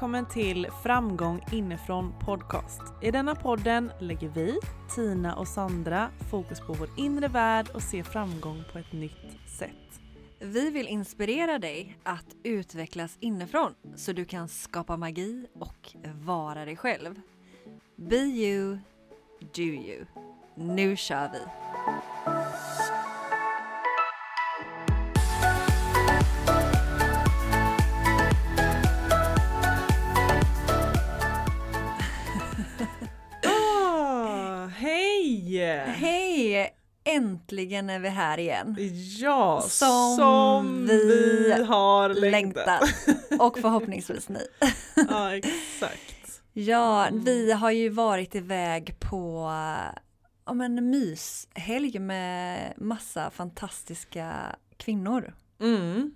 välkommen 0.00 0.26
till 0.26 0.68
Framgång 0.82 1.44
inifrån 1.52 2.12
podcast. 2.20 2.80
I 3.02 3.10
denna 3.10 3.34
podden 3.34 3.92
lägger 3.98 4.28
vi, 4.28 4.58
Tina 4.94 5.36
och 5.36 5.48
Sandra, 5.48 6.10
fokus 6.30 6.60
på 6.60 6.72
vår 6.72 6.88
inre 6.96 7.28
värld 7.28 7.70
och 7.74 7.82
ser 7.82 8.02
framgång 8.02 8.64
på 8.72 8.78
ett 8.78 8.92
nytt 8.92 9.48
sätt. 9.58 10.00
Vi 10.38 10.70
vill 10.70 10.88
inspirera 10.88 11.58
dig 11.58 11.98
att 12.02 12.26
utvecklas 12.42 13.16
inifrån 13.20 13.74
så 13.96 14.12
du 14.12 14.24
kan 14.24 14.48
skapa 14.48 14.96
magi 14.96 15.46
och 15.54 15.94
vara 16.24 16.64
dig 16.64 16.76
själv. 16.76 17.20
Be 17.96 18.16
you, 18.16 18.78
do 19.54 19.62
you. 19.62 20.04
Nu 20.54 20.96
kör 20.96 21.30
vi! 21.32 21.40
Hej! 35.86 36.74
Äntligen 37.04 37.90
är 37.90 37.98
vi 37.98 38.08
här 38.08 38.38
igen. 38.38 38.76
Ja, 39.18 39.60
Som 39.68 40.16
som, 40.16 40.86
vi 40.86 41.04
vi, 41.56 41.62
har 41.62 42.08
längtat. 42.08 42.66
Längtat. 42.66 43.40
Och 43.40 43.58
förhoppningsvis 43.58 44.28
ni. 44.28 44.46
ja, 45.08 45.34
exakt. 45.36 46.42
Ja, 46.52 47.06
Mm. 47.06 47.24
vi 47.24 47.52
har 47.52 47.70
ju 47.70 47.88
varit 47.88 48.34
iväg 48.34 48.96
på 49.00 49.50
ja, 50.46 50.52
men, 50.54 50.90
myshelg 50.90 51.98
med 51.98 52.72
massa 52.76 53.30
fantastiska 53.30 54.56
kvinnor. 54.76 55.34
Mm. 55.60 56.14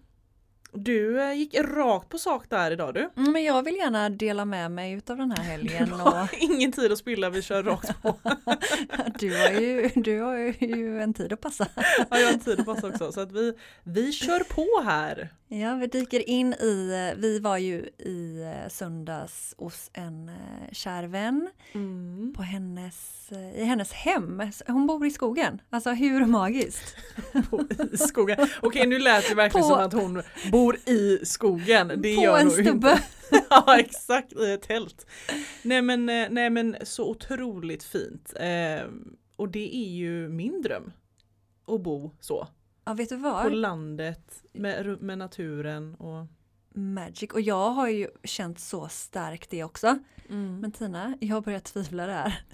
Du 0.76 1.20
eh, 1.22 1.32
gick 1.32 1.54
rakt 1.58 2.08
på 2.08 2.18
sak 2.18 2.50
där 2.50 2.70
idag 2.70 2.94
du. 2.94 3.08
Mm, 3.16 3.32
Men 3.32 3.44
jag 3.44 3.62
vill 3.62 3.76
gärna 3.76 4.10
dela 4.10 4.44
med 4.44 4.70
mig 4.70 4.92
utav 4.92 5.16
den 5.16 5.30
här 5.30 5.36
Du 5.42 5.42
helgen. 5.42 5.92
Och 5.92 5.98
har 5.98 6.28
ingen 6.38 6.72
tid 6.72 6.92
att 6.92 6.98
spilla, 6.98 7.30
vi 7.30 7.42
kör 7.42 7.62
rakt 7.62 8.02
på. 8.02 8.16
du, 9.18 9.36
har 9.38 9.48
ju, 9.60 9.88
du 9.94 10.20
har 10.20 10.36
ju 10.64 11.00
en 11.02 11.14
tid 11.14 11.32
att 11.32 11.40
passa. 11.40 11.66
Ja, 12.10 12.18
jag 12.18 12.26
har 12.26 12.38
tid 12.38 12.60
att 12.60 12.66
passa 12.66 12.86
också. 12.88 13.12
Så 13.12 13.20
att 13.20 13.32
vi, 13.32 13.52
vi 13.84 14.12
kör 14.12 14.40
på 14.40 14.90
här. 14.90 15.28
Ja, 15.48 15.74
vi 15.74 15.86
dyker 15.86 16.28
in 16.28 16.52
i, 16.52 17.12
vi 17.16 17.38
var 17.38 17.56
ju 17.58 17.76
i 17.98 18.42
eh, 18.42 18.68
söndags 18.70 19.54
hos 19.58 19.90
en 19.92 20.28
eh, 20.28 20.72
kär 20.72 21.04
vän 21.04 21.48
Mm. 21.74 22.32
på 22.36 22.42
hennes, 22.42 23.28
eh, 23.32 23.60
i 23.62 23.64
hennes 23.64 23.92
hem. 23.92 24.42
Hon 24.66 24.86
bor 24.86 25.06
i 25.06 25.10
skogen. 25.10 25.60
Alltså 25.70 25.90
hur 25.90 26.26
magiskt? 26.26 26.96
I 27.92 27.96
skogen. 27.96 28.48
Okej 28.62 28.86
nu 28.86 28.98
lät 28.98 29.28
det 29.28 29.34
verkligen 29.34 29.62
På- 29.68 29.74
som 29.74 29.84
att 29.84 29.92
hon 29.92 30.22
bor 30.52 30.63
i 30.72 31.20
skogen. 31.22 31.88
Det 31.88 32.14
på 32.16 32.22
gör 32.22 32.38
en 32.38 32.50
stubbe. 32.50 33.02
Ja 33.50 33.78
exakt, 33.78 34.32
i 34.32 34.52
ett 34.52 34.62
tält. 34.62 35.06
Nej 35.62 35.82
men, 35.82 36.08
eh, 36.08 36.26
nej 36.30 36.50
men 36.50 36.76
så 36.82 37.10
otroligt 37.10 37.84
fint. 37.84 38.32
Eh, 38.36 38.86
och 39.36 39.48
det 39.48 39.76
är 39.76 39.88
ju 39.88 40.28
min 40.28 40.62
dröm. 40.62 40.92
Att 41.66 41.82
bo 41.82 42.10
så. 42.20 42.48
Ja, 42.84 42.94
vet 42.94 43.08
du 43.08 43.16
På 43.16 43.22
vad? 43.22 43.52
landet 43.52 44.42
med, 44.52 45.02
med 45.02 45.18
naturen 45.18 45.94
och 45.94 46.26
Magic. 46.74 47.30
Och 47.32 47.40
jag 47.40 47.70
har 47.70 47.88
ju 47.88 48.08
känt 48.24 48.58
så 48.60 48.88
starkt 48.88 49.50
det 49.50 49.64
också. 49.64 49.98
Mm. 50.30 50.60
Men 50.60 50.72
Tina, 50.72 51.16
jag 51.20 51.42
börjar 51.42 51.60
tvivla 51.60 52.06
där. 52.06 52.44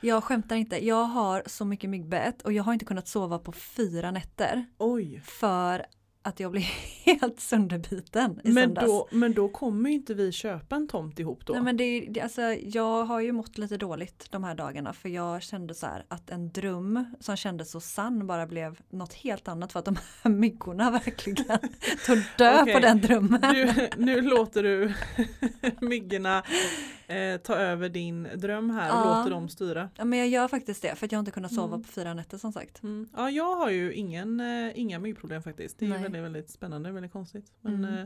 Jag 0.00 0.24
skämtar 0.24 0.56
inte. 0.56 0.86
Jag 0.86 1.04
har 1.04 1.42
så 1.46 1.64
mycket 1.64 1.90
myggbett 1.90 2.42
och 2.42 2.52
jag 2.52 2.62
har 2.62 2.72
inte 2.72 2.84
kunnat 2.84 3.08
sova 3.08 3.38
på 3.38 3.52
fyra 3.52 4.10
nätter. 4.10 4.66
Oj. 4.78 5.22
För 5.24 5.86
att 6.22 6.40
jag 6.40 6.50
blev 6.52 6.62
helt 7.04 7.40
sönderbiten 7.40 8.40
i 8.44 8.48
Men 8.48 8.54
söndags. 8.54 8.86
då, 8.86 9.08
men 9.10 9.32
då 9.34 9.48
kommer 9.48 9.90
inte 9.90 10.14
vi 10.14 10.32
köpa 10.32 10.76
en 10.76 10.88
tomt 10.88 11.18
ihop 11.18 11.46
då. 11.46 11.52
Nej, 11.52 11.62
men 11.62 11.76
det, 11.76 12.06
det, 12.10 12.20
alltså, 12.20 12.42
jag 12.52 13.04
har 13.04 13.20
ju 13.20 13.32
mått 13.32 13.58
lite 13.58 13.76
dåligt 13.76 14.26
de 14.30 14.44
här 14.44 14.54
dagarna 14.54 14.92
för 14.92 15.08
jag 15.08 15.42
kände 15.42 15.74
så 15.74 15.86
här 15.86 16.04
att 16.08 16.30
en 16.30 16.50
dröm 16.52 17.04
som 17.20 17.36
kändes 17.36 17.70
så 17.70 17.80
sann 17.80 18.26
bara 18.26 18.46
blev 18.46 18.80
något 18.90 19.12
helt 19.12 19.48
annat 19.48 19.72
för 19.72 19.78
att 19.78 19.84
de 19.84 19.96
här 20.22 20.30
myggorna 20.30 20.90
verkligen 21.04 21.58
tog 22.06 22.18
död 22.38 22.58
Okej. 22.62 22.74
på 22.74 22.80
den 22.80 23.00
drömmen. 23.00 23.40
Nu, 23.52 23.88
nu 23.96 24.20
låter 24.20 24.62
du 24.62 24.94
myggorna 25.86 26.42
eh, 27.10 27.36
ta 27.40 27.54
över 27.54 27.88
din 27.88 28.28
dröm 28.36 28.70
här 28.70 28.90
och 28.90 29.06
Ja. 29.10 29.18
låter 29.18 29.30
dem 29.30 29.48
styra. 29.48 29.90
Ja, 29.96 30.04
men 30.04 30.18
jag 30.18 30.28
gör 30.28 30.48
faktiskt 30.48 30.82
det 30.82 30.94
för 30.94 31.06
att 31.06 31.12
jag 31.12 31.18
inte 31.18 31.30
kunnat 31.30 31.54
sova 31.54 31.66
Mm. 31.74 31.82
på 31.82 31.88
fyra 31.88 32.14
nätter 32.14 32.38
som 32.38 32.52
sagt. 32.52 32.82
Mm. 32.82 33.08
Ja, 33.16 33.30
jag 33.30 33.56
har 33.56 33.70
ju 33.70 33.92
ingen, 33.94 34.40
eh, 34.40 34.78
inga 34.80 34.98
myggproblem 34.98 35.42
faktiskt. 35.42 35.78
Det 35.78 35.86
är 35.86 35.90
väldigt, 35.90 36.22
väldigt 36.22 36.50
spännande, 36.50 36.90
väldigt 36.92 37.12
konstigt. 37.12 37.52
Men, 37.60 37.74
Mm. 37.74 37.94
eh, 37.98 38.04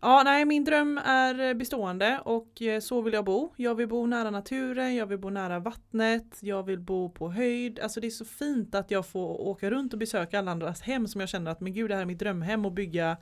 ja, 0.00 0.22
nej, 0.24 0.44
min 0.44 0.64
dröm 0.64 0.98
är 1.04 1.40
eh, 1.40 1.54
bestående 1.54 2.20
och 2.24 2.62
eh, 2.62 2.80
så 2.80 3.00
vill 3.02 3.12
jag 3.14 3.24
bo. 3.24 3.52
Jag 3.56 3.74
vill 3.74 3.88
bo 3.88 4.06
nära 4.06 4.30
naturen, 4.30 4.94
jag 4.94 5.06
vill 5.06 5.18
bo 5.18 5.30
nära 5.30 5.58
vattnet, 5.58 6.38
jag 6.40 6.62
vill 6.62 6.80
bo 6.80 7.10
på 7.10 7.30
höjd. 7.32 7.78
Alltså 7.80 8.00
det 8.00 8.06
är 8.06 8.10
så 8.10 8.24
fint 8.24 8.74
att 8.74 8.90
jag 8.90 9.06
får 9.06 9.40
åka 9.40 9.70
runt 9.70 9.92
och 9.92 9.98
besöka 9.98 10.38
alla 10.38 10.50
andras 10.50 10.80
hem 10.82 11.08
som 11.08 11.20
jag 11.20 11.28
känner 11.30 11.50
att 11.50 11.60
men 11.60 11.72
gud 11.72 11.90
det 11.90 11.94
här 11.94 12.02
är 12.02 12.06
mitt 12.06 12.18
drömhem 12.18 12.64
och 12.66 12.72
bygga 12.72 13.16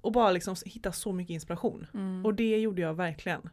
och 0.00 0.12
bara 0.12 0.30
liksom 0.30 0.54
hitta 0.66 0.92
så 0.92 1.12
mycket 1.12 1.34
inspiration. 1.34 1.86
Mm. 1.94 2.26
Och 2.26 2.34
det 2.34 2.58
gjorde 2.58 2.82
jag 2.82 2.94
verkligen. 2.94 3.50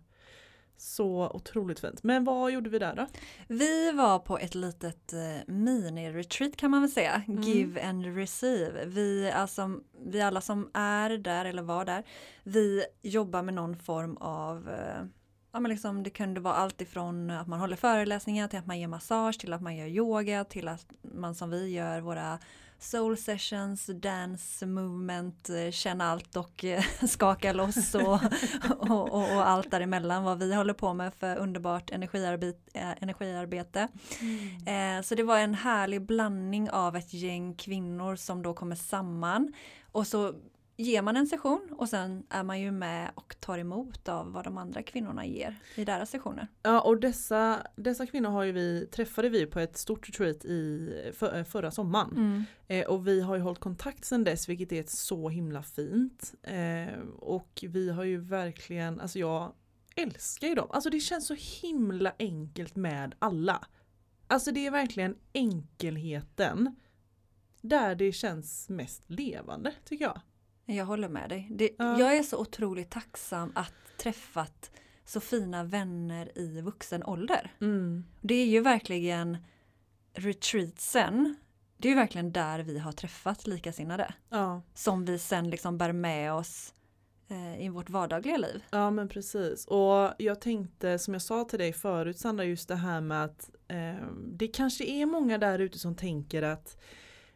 Så 0.81 1.31
otroligt 1.33 1.79
fint. 1.79 2.03
Men 2.03 2.23
vad 2.23 2.51
gjorde 2.51 2.69
vi 2.69 2.79
där 2.79 2.95
då? 2.95 3.07
Vi 3.47 3.91
var 3.91 4.19
på 4.19 4.37
ett 4.37 4.55
litet 4.55 5.13
eh, 5.13 5.53
mini-retreat 5.53 6.55
kan 6.55 6.71
man 6.71 6.81
väl 6.81 6.91
säga. 6.91 7.21
Mm. 7.27 7.41
Give 7.41 7.83
and 7.89 8.05
receive. 8.17 8.85
Vi, 8.85 9.31
alltså, 9.31 9.79
vi 10.05 10.21
alla 10.21 10.41
som 10.41 10.69
är 10.73 11.09
där 11.09 11.45
eller 11.45 11.61
var 11.61 11.85
där, 11.85 12.03
vi 12.43 12.83
jobbar 13.01 13.41
med 13.41 13.53
någon 13.53 13.77
form 13.77 14.17
av 14.17 14.69
eh, 14.69 15.05
Ja, 15.51 15.59
men 15.59 15.69
liksom, 15.71 16.03
det 16.03 16.09
kunde 16.09 16.39
vara 16.39 16.55
allt 16.55 16.81
ifrån 16.81 17.29
att 17.29 17.47
man 17.47 17.59
håller 17.59 17.75
föreläsningar 17.75 18.47
till 18.47 18.59
att 18.59 18.67
man 18.67 18.79
ger 18.79 18.87
massage 18.87 19.39
till 19.39 19.53
att 19.53 19.61
man 19.61 19.75
gör 19.75 19.87
yoga 19.87 20.43
till 20.43 20.67
att 20.67 20.85
man 21.01 21.35
som 21.35 21.49
vi 21.49 21.69
gör 21.69 22.01
våra 22.01 22.39
soul 22.79 23.17
sessions, 23.17 23.85
dance 23.85 24.65
movement, 24.65 25.49
eh, 25.49 25.71
känna 25.71 26.11
allt 26.11 26.35
och 26.35 26.63
eh, 26.63 26.83
skaka 27.07 27.53
loss 27.53 27.95
och, 27.95 28.19
och, 28.79 29.11
och, 29.11 29.35
och 29.35 29.49
allt 29.49 29.71
däremellan 29.71 30.23
vad 30.23 30.39
vi 30.39 30.55
håller 30.55 30.73
på 30.73 30.93
med 30.93 31.13
för 31.13 31.37
underbart 31.37 31.89
energiarbete. 31.89 32.79
Eh, 32.79 33.03
energiarbete. 33.03 33.87
Eh, 34.65 35.01
så 35.03 35.15
det 35.15 35.23
var 35.23 35.39
en 35.39 35.53
härlig 35.53 36.01
blandning 36.01 36.69
av 36.69 36.95
ett 36.95 37.13
gäng 37.13 37.53
kvinnor 37.53 38.15
som 38.15 38.41
då 38.43 38.53
kommer 38.53 38.75
samman 38.75 39.53
och 39.91 40.07
så 40.07 40.33
ger 40.79 41.01
man 41.01 41.17
en 41.17 41.27
session 41.27 41.67
och 41.71 41.89
sen 41.89 42.23
är 42.29 42.43
man 42.43 42.59
ju 42.59 42.71
med 42.71 43.11
och 43.15 43.35
tar 43.39 43.57
emot 43.57 44.09
av 44.09 44.31
vad 44.31 44.43
de 44.43 44.57
andra 44.57 44.83
kvinnorna 44.83 45.25
ger 45.25 45.55
i 45.75 45.85
deras 45.85 46.09
sessioner. 46.09 46.47
Ja 46.63 46.81
och 46.81 46.99
dessa, 46.99 47.67
dessa 47.75 48.05
kvinnor 48.05 48.29
har 48.29 48.45
vi, 48.45 48.87
träffade 48.91 49.29
vi 49.29 49.45
på 49.45 49.59
ett 49.59 49.77
stort 49.77 50.09
retreat 50.09 50.45
i 50.45 51.11
för, 51.15 51.37
eh, 51.37 51.43
förra 51.43 51.71
sommaren. 51.71 52.45
Eh, 52.67 52.85
och 52.85 53.07
vi 53.07 53.21
har 53.21 53.35
ju 53.35 53.41
hållit 53.41 53.59
kontakt 53.59 54.05
sedan 54.05 54.23
dess 54.23 54.49
vilket 54.49 54.71
är 54.71 54.83
så 54.87 55.29
himla 55.29 55.63
fint. 55.63 56.33
Eh, 56.43 56.99
och 57.17 57.65
vi 57.67 57.89
har 57.89 58.03
ju 58.03 58.17
verkligen, 58.21 58.99
alltså 58.99 59.19
jag 59.19 59.53
älskar 59.95 60.47
ju 60.47 60.55
dem. 60.55 60.67
Alltså 60.71 60.89
det 60.89 60.99
känns 60.99 61.27
så 61.27 61.35
himla 61.61 62.13
enkelt 62.19 62.75
med 62.75 63.15
alla. 63.19 63.67
Alltså 64.27 64.51
det 64.51 64.67
är 64.67 64.71
verkligen 64.71 65.15
enkelheten 65.33 66.75
där 67.61 67.95
det 67.95 68.11
känns 68.11 68.69
mest 68.69 69.03
levande 69.07 69.73
tycker 69.85 70.05
jag. 70.05 70.21
Jag 70.75 70.85
håller 70.85 71.09
med 71.09 71.29
dig. 71.29 71.47
Det, 71.51 71.69
Ja. 71.77 71.99
Jag 71.99 72.17
är 72.17 72.23
så 72.23 72.37
otroligt 72.37 72.89
tacksam 72.89 73.51
att 73.55 73.73
träffat 73.97 74.71
så 75.05 75.19
fina 75.19 75.63
vänner 75.63 76.37
i 76.37 76.61
vuxen 76.61 77.03
ålder. 77.03 77.51
Det 78.21 78.35
är 78.35 78.45
ju 78.45 78.61
verkligen 78.61 79.37
retreatsen. 80.13 81.35
Det 81.77 81.87
är 81.87 81.89
ju 81.89 81.95
verkligen 81.95 82.31
där 82.31 82.59
vi 82.59 82.79
har 82.79 82.91
träffat 82.91 83.47
likasinnade. 83.47 84.13
Ja. 84.29 84.61
Som 84.73 85.05
vi 85.05 85.19
sen 85.19 85.49
liksom 85.49 85.77
bär 85.77 85.91
med 85.91 86.33
oss 86.33 86.73
eh, 87.27 87.65
i 87.65 87.69
vårt 87.69 87.89
vardagliga 87.89 88.37
liv. 88.37 88.63
Ja 88.71 88.91
men 88.91 89.09
precis 89.09 89.65
och 89.65 90.13
jag 90.17 90.41
tänkte 90.41 90.99
som 90.99 91.13
jag 91.13 91.21
sa 91.21 91.43
till 91.43 91.59
dig 91.59 91.73
förut 91.73 92.19
Sandra 92.19 92.45
just 92.45 92.67
det 92.67 92.75
här 92.75 93.01
med 93.01 93.23
att 93.25 93.49
eh, 93.67 94.07
det 94.27 94.47
kanske 94.47 94.85
är 94.85 95.05
många 95.05 95.37
där 95.37 95.59
ute 95.59 95.79
som 95.79 95.95
tänker 95.95 96.41
att 96.41 96.77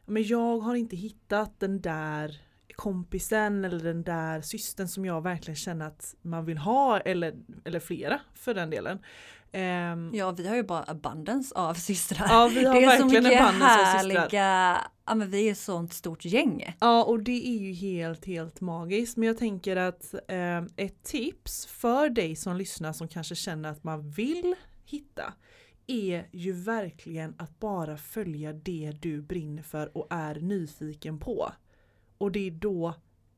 men 0.05 0.23
jag 0.23 0.59
har 0.59 0.75
inte 0.75 0.95
hittat 0.95 1.59
den 1.59 1.81
där 1.81 2.41
kompisen 2.75 3.65
eller 3.65 3.79
den 3.79 4.03
där 4.03 4.41
systern 4.41 4.87
som 4.87 5.05
jag 5.05 5.21
verkligen 5.23 5.55
känner 5.55 5.87
att 5.87 6.15
man 6.21 6.45
vill 6.45 6.57
ha 6.57 6.99
eller, 6.99 7.33
eller 7.65 7.79
flera 7.79 8.19
för 8.33 8.53
den 8.53 8.69
delen. 8.69 8.99
Ehm, 9.51 10.11
Ja, 10.13 10.31
vi 10.31 10.47
har 10.47 10.55
ju 10.55 10.63
bara 10.63 10.83
abundance 10.87 11.55
av 11.55 11.73
systrar. 11.73 12.27
ja 12.29 12.47
vi 12.53 12.65
har 12.65 12.73
det 12.73 12.85
är 12.85 12.97
så 12.97 13.03
verkligen 13.03 13.23
mycket 13.23 13.39
härliga, 13.39 14.81
ja 15.05 15.15
men 15.15 15.29
vi 15.31 15.47
är 15.47 15.51
ett 15.51 15.57
sånt 15.57 15.93
stort 15.93 16.25
gäng. 16.25 16.75
Ja 16.79 17.03
och 17.03 17.23
det 17.23 17.47
är 17.47 17.59
ju 17.59 17.73
helt 17.73 18.25
helt 18.25 18.61
magiskt 18.61 19.17
men 19.17 19.27
jag 19.27 19.37
tänker 19.37 19.75
att 19.75 20.13
eh, 20.27 20.57
ett 20.75 21.03
tips 21.03 21.65
för 21.65 22.09
dig 22.09 22.35
som 22.35 22.57
lyssnar 22.57 22.93
som 22.93 23.07
kanske 23.07 23.35
känner 23.35 23.69
att 23.71 23.83
man 23.83 24.09
vill 24.09 24.55
hitta 24.85 25.33
är 25.87 26.27
ju 26.31 26.51
verkligen 26.51 27.35
att 27.37 27.59
bara 27.59 27.97
följa 27.97 28.53
det 28.53 28.93
du 29.01 29.21
brinner 29.21 29.63
för 29.63 29.97
och 29.97 30.07
är 30.09 30.35
nyfiken 30.35 31.19
på. 31.19 31.51
Och 32.23 32.31
det 32.31 32.47
är 32.47 32.51
då 32.51 32.93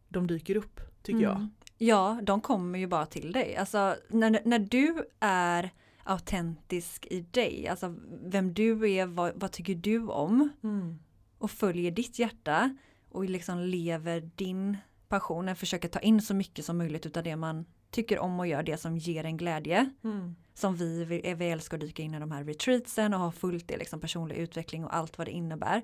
de 0.10 0.28
dyker 0.28 0.56
upp 0.58 0.80
tycker 1.02 1.20
jag. 1.20 1.36
Mm. 1.36 1.50
Ja, 1.78 2.20
de 2.24 2.42
kommer 2.42 2.80
ju 2.80 2.88
bara 2.88 3.06
till 3.06 3.32
dig. 3.32 3.56
Alltså 3.56 3.96
när, 4.10 4.42
när 4.46 4.60
du 4.60 5.10
är 5.20 5.70
autentisk 6.04 7.08
i 7.10 7.22
dig, 7.22 7.68
alltså 7.68 7.96
vem 8.24 8.54
du 8.54 8.92
är, 8.92 9.06
vad, 9.06 9.32
vad 9.36 9.52
tycker 9.52 9.76
du 9.76 10.08
om 10.08 10.50
Mm. 10.64 11.00
och 11.38 11.52
följer 11.52 11.92
ditt 11.92 12.20
hjärta 12.20 12.78
och 13.10 13.26
liksom 13.26 13.60
lever 13.60 14.30
din 14.36 14.78
passion, 15.08 15.56
försöker 15.56 15.88
ta 15.88 16.00
in 16.00 16.22
så 16.22 16.34
mycket 16.34 16.66
som 16.66 16.78
möjligt 16.78 17.06
utav 17.06 17.24
det 17.24 17.36
man 17.36 17.66
tycker 17.92 18.20
om 18.20 18.40
och 18.40 18.48
gör 18.48 18.64
det 18.64 18.78
som 18.78 18.98
ger 18.98 19.24
en 19.24 19.38
glädje. 19.38 19.90
Mm. 20.04 20.36
Som 20.54 20.76
vi, 20.76 21.06
vi, 21.06 21.34
vi 21.34 21.46
älskar 21.46 21.78
att 21.78 21.82
dyka 21.82 22.04
in 22.04 22.14
i 22.14 22.20
de 22.20 22.32
här 22.32 22.44
retreatsen 22.44 23.14
och 23.14 23.20
ha 23.20 23.32
fullt 23.32 23.68
det 23.68 23.78
liksom 23.78 24.00
personlig 24.00 24.36
utveckling 24.36 24.86
och 24.86 24.96
allt 24.96 25.18
vad 25.18 25.28
det 25.28 25.32
innebär. 25.32 25.82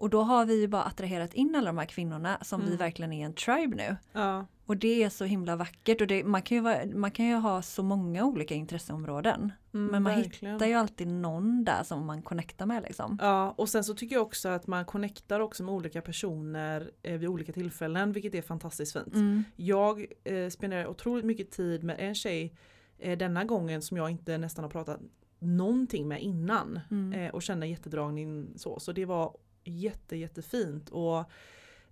Och 0.00 0.10
då 0.10 0.22
har 0.22 0.46
vi 0.46 0.60
ju 0.60 0.68
bara 0.68 0.82
attraherat 0.82 1.34
in 1.34 1.54
alla 1.54 1.66
de 1.66 1.78
här 1.78 1.86
kvinnorna 1.86 2.38
som 2.42 2.60
vi 2.60 2.66
Mm. 2.66 2.78
verkligen 2.78 3.12
är 3.12 3.26
en 3.26 3.34
tribe 3.34 3.76
nu. 3.76 3.96
Ja. 4.12 4.46
Och 4.66 4.76
det 4.76 5.02
är 5.02 5.08
så 5.08 5.24
himla 5.24 5.56
vackert 5.56 6.00
och 6.00 6.06
det, 6.06 6.24
man, 6.24 6.42
kan 6.42 6.56
ju 6.56 6.62
vara, 6.62 6.78
man 6.94 7.10
kan 7.10 7.26
ju 7.26 7.34
ha 7.34 7.62
så 7.62 7.82
många 7.82 8.24
olika 8.24 8.54
intresseområden. 8.54 9.52
Mm, 9.74 9.86
Men 9.86 10.02
man 10.02 10.14
verkligen. 10.14 10.54
hittar 10.54 10.66
ju 10.66 10.74
alltid 10.74 11.08
någon 11.08 11.64
där 11.64 11.82
som 11.82 12.06
man 12.06 12.22
connectar 12.22 12.66
med 12.66 12.82
liksom. 12.82 13.18
Ja, 13.20 13.54
och 13.58 13.68
sen 13.68 13.84
så 13.84 13.94
tycker 13.94 14.16
jag 14.16 14.22
också 14.22 14.48
att 14.48 14.66
man 14.66 14.84
connectar 14.84 15.40
också 15.40 15.62
med 15.62 15.74
olika 15.74 16.00
personer 16.02 16.90
eh, 17.02 17.18
vid 17.18 17.28
olika 17.28 17.52
tillfällen, 17.52 18.12
vilket 18.12 18.34
är 18.34 18.42
fantastiskt 18.42 18.92
fint. 18.92 19.14
Mm. 19.14 19.44
Jag 19.56 20.06
eh, 20.24 20.48
spenderar 20.48 20.86
otroligt 20.86 21.24
mycket 21.24 21.50
tid 21.50 21.84
med 21.84 21.96
en 21.98 22.14
tjej 22.14 22.54
eh, 22.98 23.18
denna 23.18 23.44
gången 23.44 23.82
som 23.82 23.96
jag 23.96 24.10
inte 24.10 24.38
nästan 24.38 24.64
har 24.64 24.70
pratat 24.70 25.00
någonting 25.38 26.08
med 26.08 26.22
innan 26.22 26.80
Mm. 26.90 27.12
eh, 27.12 27.30
och 27.34 27.42
känner 27.42 27.66
jättedragning 27.66 28.48
så. 28.56 28.80
Så 28.80 28.92
det 28.92 29.04
var 29.04 29.36
jätte 29.64 30.16
jättefint 30.16 30.88
och 30.90 31.24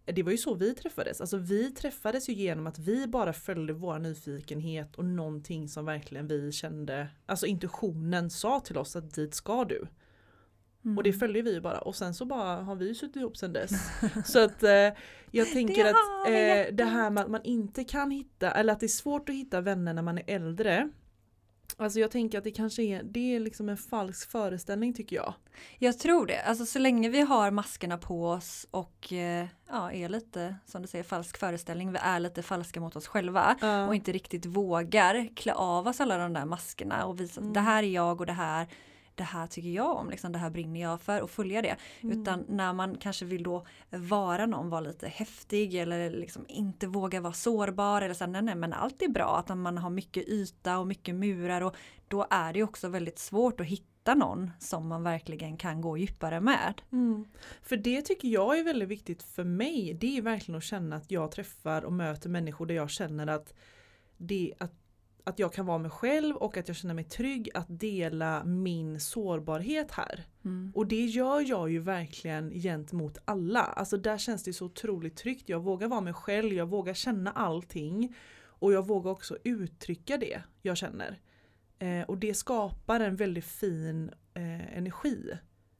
det 0.05 0.23
var 0.23 0.32
ju 0.32 0.38
så 0.38 0.55
vi 0.55 0.75
träffades. 0.75 1.20
Alltså 1.20 1.37
vi 1.37 1.70
träffades 1.70 2.29
ju 2.29 2.32
genom 2.32 2.67
att 2.67 2.79
vi 2.79 3.06
bara 3.06 3.32
följde 3.32 3.73
vår 3.73 3.99
nyfikenhet 3.99 4.97
och 4.97 5.05
någonting 5.05 5.69
som 5.69 5.85
verkligen 5.85 6.29
vi 6.29 6.53
kände, 6.53 7.09
alltså 7.26 7.47
intuitionen 7.47 8.31
sa 8.31 8.61
till 8.61 8.79
oss 8.79 8.97
att 8.97 9.15
dit 9.15 9.35
ska 9.35 9.65
du. 9.65 9.87
Mm. 10.85 10.99
Och 10.99 11.03
det 11.03 11.12
följde 11.12 11.43
vi 11.43 11.53
ju 11.53 11.61
bara 11.61 11.79
och 11.79 11.97
sen 11.97 12.15
så 12.15 12.25
bara 12.25 12.62
har 12.62 12.75
vi 12.75 12.88
ju 12.88 12.94
suttit 12.94 13.17
ihop 13.17 13.37
sen 13.37 13.53
dess. 13.53 13.71
så 14.25 14.44
att 14.44 14.62
eh, 14.62 14.91
jag 15.31 15.53
tänker 15.53 15.85
Det 15.85 15.91
att 15.91 16.29
eh, 16.29 16.75
det 16.75 16.85
här 16.85 17.11
med 17.11 17.25
att 17.25 17.31
man 17.31 17.43
inte 17.44 17.85
kan 17.85 18.11
hitta, 18.11 18.50
eller 18.50 18.73
att 18.73 18.81
det 18.81 18.87
är 18.87 18.88
svårt 18.88 19.29
att 19.29 19.35
hitta 19.35 19.61
vänner 19.61 19.94
när 19.94 20.03
man 20.03 20.19
är 20.19 20.25
äldre. 20.26 20.91
Alltså 21.80 22.00
jag 22.00 22.10
tänker 22.10 22.38
att 22.38 22.44
det 22.44 22.50
kanske 22.50 22.82
är, 22.82 23.02
det 23.02 23.36
är 23.36 23.40
liksom 23.40 23.69
en 23.69 23.76
falsk 23.76 24.30
föreställning 24.30 24.94
tycker 24.94 25.16
jag. 25.16 25.34
Jag 25.78 25.98
tror 25.98 26.26
det. 26.26 26.40
Alltså 26.42 26.66
så 26.66 26.78
länge 26.78 27.08
vi 27.08 27.20
har 27.20 27.50
maskerna 27.50 27.98
på 27.98 28.28
oss 28.28 28.66
och 28.70 29.12
eh, 29.12 29.46
ja, 29.70 29.92
är 29.92 30.08
lite 30.08 30.56
som 30.66 30.82
du 30.82 30.88
säger 30.88 31.04
falsk 31.04 31.38
föreställning. 31.38 31.92
Vi 31.92 31.98
är 32.02 32.20
lite 32.20 32.42
falska 32.42 32.80
mot 32.80 32.96
oss 32.96 33.06
själva 33.06 33.56
och 33.88 33.94
inte 33.94 34.12
riktigt 34.12 34.46
vågar 34.46 35.28
klä 35.36 35.52
av 35.52 35.86
oss 35.86 36.00
alla 36.00 36.19
de 36.19 36.32
där 36.32 36.44
maskerna 36.44 37.06
och 37.06 37.20
visa 37.20 37.40
Mm. 37.40 37.50
att 37.50 37.54
det 37.54 37.60
här 37.60 37.82
är 37.82 37.88
jag 37.88 38.20
och 38.20 38.26
det 38.26 38.32
här 38.32 38.66
det 39.19 39.25
här 39.25 39.47
tycker 39.47 39.69
jag 39.69 39.97
om, 39.97 40.11
liksom, 40.11 40.32
det 40.32 40.38
här 40.38 40.50
brinner 40.50 40.81
jag 40.81 41.00
för 41.00 41.20
och 41.20 41.31
följa 41.31 41.62
det. 41.62 41.76
Mm. 42.00 42.20
Utan 42.20 42.44
när 42.49 42.73
man 42.73 42.97
kanske 42.97 43.25
vill 43.25 43.43
då 43.43 43.67
vara 43.91 44.47
någon, 44.47 44.70
vara 44.70 44.81
lite 44.81 45.09
häftig 45.09 45.75
eller 45.75 46.11
liksom 46.11 46.44
inte 46.49 46.87
våga 46.87 47.20
vara 47.20 47.32
sårbar 47.32 48.03
eller 48.03 48.15
så 48.15 48.25
här, 48.25 48.31
nej, 48.31 48.43
nej 48.43 48.55
men 48.55 48.73
allt 48.73 49.03
är 49.03 49.09
bra 49.09 49.37
att 49.38 49.59
man 49.59 49.79
har 49.79 49.91
mycket 49.91 50.29
yta 50.29 50.79
och 50.79 50.87
mycket 50.87 51.15
murar 51.15 51.61
och 51.61 51.76
då 52.09 52.26
är 52.31 52.53
det 52.53 52.62
också 52.62 52.88
väldigt 52.88 53.19
svårt 53.19 53.61
att 53.61 53.67
hitta 53.67 54.15
någon 54.15 54.50
som 54.59 54.88
man 54.88 55.03
verkligen 55.03 55.56
kan 55.56 55.81
gå 55.81 55.99
djupare 55.99 56.41
med. 56.41 56.82
Mm. 56.93 57.25
För 57.62 57.76
det 57.76 58.03
tycker 58.03 58.29
jag 58.29 58.59
är 58.59 58.64
väldigt 58.64 58.88
viktigt 58.88 59.23
för 59.23 59.44
mig. 59.44 59.94
Det 60.00 60.19
är 60.19 60.23
verkligen 60.23 60.59
att 60.59 60.64
känna 60.64 60.97
att 60.97 61.11
jag 61.11 61.31
träffar 61.31 61.85
och 61.85 61.93
möter 61.93 62.29
människor 62.29 62.67
där 62.67 62.75
jag 62.75 62.91
känner 62.91 63.26
att, 63.26 63.55
det, 64.17 64.55
att, 64.59 64.73
att 65.28 65.38
jag 65.38 65.52
kan 65.52 65.66
vara 65.66 65.78
mig 65.78 65.90
själv 65.90 66.36
och 66.36 66.56
att 66.56 66.69
jag 66.69 66.76
känner 66.76 66.94
mig 66.94 67.04
trygg 67.04 67.50
att 67.54 67.66
dela 67.69 68.44
min 68.44 69.00
sårbarhet 69.00 69.90
här. 69.90 70.25
Mm. 70.44 70.72
Och 70.75 70.86
det 70.86 71.04
gör 71.04 71.40
jag 71.40 71.70
ju 71.70 71.78
verkligen 71.78 72.50
gentemot 72.50 73.19
alla. 73.25 73.60
Alltså 73.60 73.96
där 73.96 74.19
känns 74.19 74.42
det 74.42 74.52
så 74.52 74.64
otroligt 74.64 75.16
tryggt. 75.16 75.48
Jag 75.48 75.60
vågar 75.60 75.88
vara 75.88 76.00
mig 76.00 76.12
själv, 76.12 76.52
jag 76.52 76.66
vågar 76.66 76.94
känna 76.94 77.30
allting. 77.30 78.14
Och 78.60 78.72
jag 78.72 78.86
vågar 78.86 79.10
också 79.10 79.38
uttrycka 79.44 80.16
det 80.16 80.42
jag 80.62 80.76
känner. 80.76 81.20
Eh, 81.78 82.02
och 82.02 82.19
det 82.19 82.34
skapar 82.34 83.00
en 83.00 83.16
väldigt 83.16 83.44
fin 83.44 84.10
eh, 84.34 84.76
energi. 84.76 85.38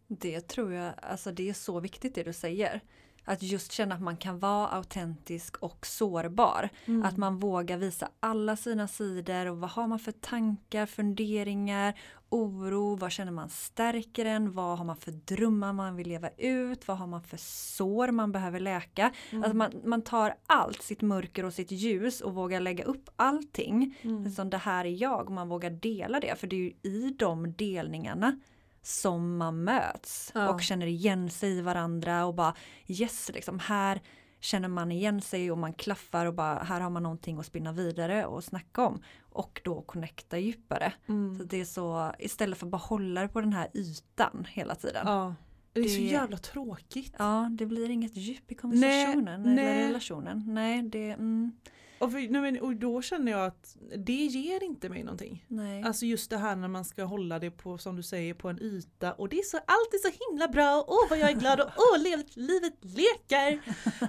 Det 0.09 0.41
tror 0.41 0.73
jag, 0.73 0.95
alltså 1.03 1.33
det 1.33 1.49
är 1.49 1.55
så 1.55 1.81
viktigt 1.81 2.15
det 2.15 2.23
du 2.23 2.33
säger. 2.33 2.81
Att 3.29 3.43
just 3.43 3.73
känna 3.73 3.95
att 3.95 4.01
man 4.01 4.17
kan 4.17 4.39
vara 4.39 4.69
autentisk 4.69 5.57
och 5.57 5.87
sårbar. 5.87 6.69
Mm. 6.85 7.03
Att 7.03 7.17
man 7.17 7.39
vågar 7.39 7.77
visa 7.77 8.09
alla 8.21 8.57
sina 8.57 8.89
sidor 8.89 9.47
och 9.47 9.59
vad 9.59 9.71
har 9.71 9.87
man 9.87 9.99
för 9.99 10.13
tankar, 10.13 10.87
funderingar, 10.87 11.95
oro, 12.29 12.97
vad 12.97 13.13
känner 13.13 13.33
man 13.33 13.49
stärker 13.49 14.25
en, 14.25 14.53
vad 14.53 14.79
har 14.79 14.85
man 14.85 14.97
för 14.97 15.11
drömmar 15.11 15.73
man 15.73 15.97
vill 15.97 16.09
leva 16.09 16.31
ut, 16.39 16.89
vad 16.89 16.99
har 16.99 17.07
man 17.07 17.23
för 17.23 17.37
sår 17.77 18.09
man 18.09 18.33
behöver 18.33 18.61
läka. 18.61 19.13
Mm. 19.31 19.45
Att 19.45 19.57
man, 19.57 19.73
man 19.85 20.03
tar 20.03 20.35
allt, 20.47 20.83
sitt 20.83 21.01
mörker 21.01 21.45
och 21.45 21.53
sitt 21.53 21.71
ljus 21.71 22.21
och 22.21 22.35
vågar 22.35 22.61
lägga 22.61 22.85
upp 22.85 23.11
allting. 23.17 23.99
Mm. 24.03 24.31
Som 24.31 24.51
det 24.51 24.59
här 24.59 24.85
är 24.85 25.03
jag 25.03 25.27
och 25.27 25.33
man 25.33 25.49
vågar 25.49 25.71
dela 25.71 26.21
det 26.21 26.41
för 26.41 26.47
det 26.47 26.57
är 26.57 26.61
ju 26.61 26.73
i 26.83 27.15
de 27.19 27.53
delningarna 27.53 28.41
som 28.83 29.37
man 29.37 29.65
möts 29.65 30.33
Ja. 30.35 30.49
och 30.55 30.63
känner 30.63 30.87
igen 30.87 31.31
sig 31.31 31.51
i 31.59 31.61
varandra 31.61 32.25
och 32.27 32.35
bara 32.35 32.55
yes, 32.87 33.31
liksom 33.35 33.59
här 33.59 34.01
känner 34.41 34.69
man 34.69 34.93
igen 34.93 35.21
sig 35.21 35.51
och 35.51 35.59
man 35.59 35.73
klaffar 35.73 36.27
och 36.27 36.35
bara 36.35 36.59
här 36.63 36.81
har 36.81 36.91
man 36.91 37.03
någonting 37.03 37.39
att 37.39 37.47
spinna 37.47 37.73
vidare 37.73 38.27
och 38.27 38.45
snacka 38.45 38.87
om 38.87 39.03
och 39.21 39.61
då 39.65 39.83
connecta 39.83 40.39
djupare. 40.39 40.93
Mm. 41.09 41.39
Så 41.39 41.45
det 41.45 41.61
är 41.61 41.65
så 41.65 42.13
istället 42.19 42.59
för 42.59 42.67
att 42.67 42.71
bara 42.71 42.77
hålla 42.79 43.23
det 43.23 43.29
på 43.29 43.41
den 43.41 43.53
här 43.53 43.69
ytan 43.75 44.47
hela 44.51 44.75
tiden. 44.75 45.03
Ja, 45.07 45.13
Ja. 45.29 45.35
Det 45.73 45.81
är 45.81 45.89
så 45.89 45.99
Det- 46.01 46.05
jävla 46.07 46.37
tråkigt. 46.37 47.15
det 47.59 47.67
blir 47.67 47.91
inget 47.91 48.17
djup 48.17 48.53
i 48.53 48.55
konversationen 48.55 49.43
Nej, 49.43 49.65
eller 49.65 49.75
nej. 49.75 49.89
relationen. 49.89 50.43
Nej, 50.47 50.83
det, 50.83 51.11
mm, 51.11 51.53
Och, 51.99 52.13
för, 52.13 52.19
nej, 52.19 52.41
men, 52.41 52.61
och 52.61 52.77
då 52.77 53.03
känner 53.03 53.33
jag 53.33 53.45
att 53.47 53.77
det 53.97 54.13
ger 54.13 54.63
inte 54.63 54.89
mig 54.89 55.03
någonting. 55.05 55.45
nej. 55.49 55.83
Alltså 55.83 56.07
just 56.07 56.31
det 56.31 56.37
här 56.37 56.57
när 56.57 56.69
man 56.69 56.85
ska 56.85 57.05
hålla 57.05 57.39
det 57.39 57.51
på, 57.51 57.79
som 57.79 57.97
du 57.97 58.03
säger, 58.03 58.35
på 58.35 58.49
en 58.49 58.63
yta 58.63 59.13
och 59.13 59.29
det 59.29 59.39
är 59.39 59.43
så, 59.43 59.57
allt 59.57 59.95
är 59.95 60.11
så 60.11 60.31
himla 60.31 60.49
bra, 60.49 60.85
åh 60.89 61.11
vad 61.11 61.19
jag 61.19 61.31
är 61.31 61.35
glad 61.35 61.61
och 61.61 61.69
åh 61.77 62.03
livet, 62.03 62.37
livet 62.37 62.75
leker. 62.83 63.61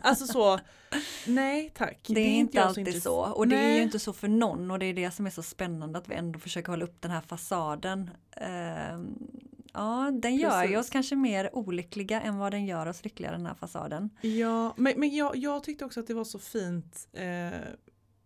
Alltså 0.04 0.28
så, 0.28 0.60
nej 1.28 1.72
tack. 1.76 2.00
Det 2.08 2.22
är, 2.22 2.26
inte 2.28 2.58
jag 2.58 2.68
alltid 2.68 2.88
intress- 2.88 3.02
så 3.04 3.16
och 3.16 3.48
det 3.48 3.56
är 3.58 3.76
ju 3.76 3.82
inte 3.82 4.00
så 4.00 4.14
för 4.14 4.28
någon 4.28 4.72
och 4.72 4.80
det 4.80 4.86
är 4.86 4.94
det 4.94 5.12
som 5.12 5.26
är 5.26 5.30
så 5.30 5.44
spännande 5.44 6.00
att 6.00 6.10
vi 6.10 6.14
ändå 6.16 6.40
försöker 6.40 6.70
hålla 6.72 6.86
upp 6.86 7.02
den 7.02 7.12
här 7.12 7.22
fasaden. 7.22 8.10
Ehm, 8.32 9.18
ja, 9.74 10.12
den 10.14 10.36
gör 10.36 10.64
ju 10.64 10.78
oss 10.78 10.90
kanske 10.90 11.16
mer 11.16 11.56
olyckliga 11.56 12.22
än 12.22 12.38
vad 12.38 12.52
den 12.52 12.66
gör 12.66 12.86
oss 12.86 13.04
lyckliga 13.04 13.32
den 13.32 13.46
här 13.46 13.56
fasaden. 13.56 14.10
Ja, 14.22 14.74
men, 14.78 14.94
men 15.00 15.16
jag, 15.16 15.36
jag 15.36 15.64
tyckte 15.64 15.86
också 15.86 16.00
att 16.00 16.08
det 16.08 16.14
var 16.14 16.24
så 16.24 16.40
fint, 16.40 17.08
eh, 17.14 17.60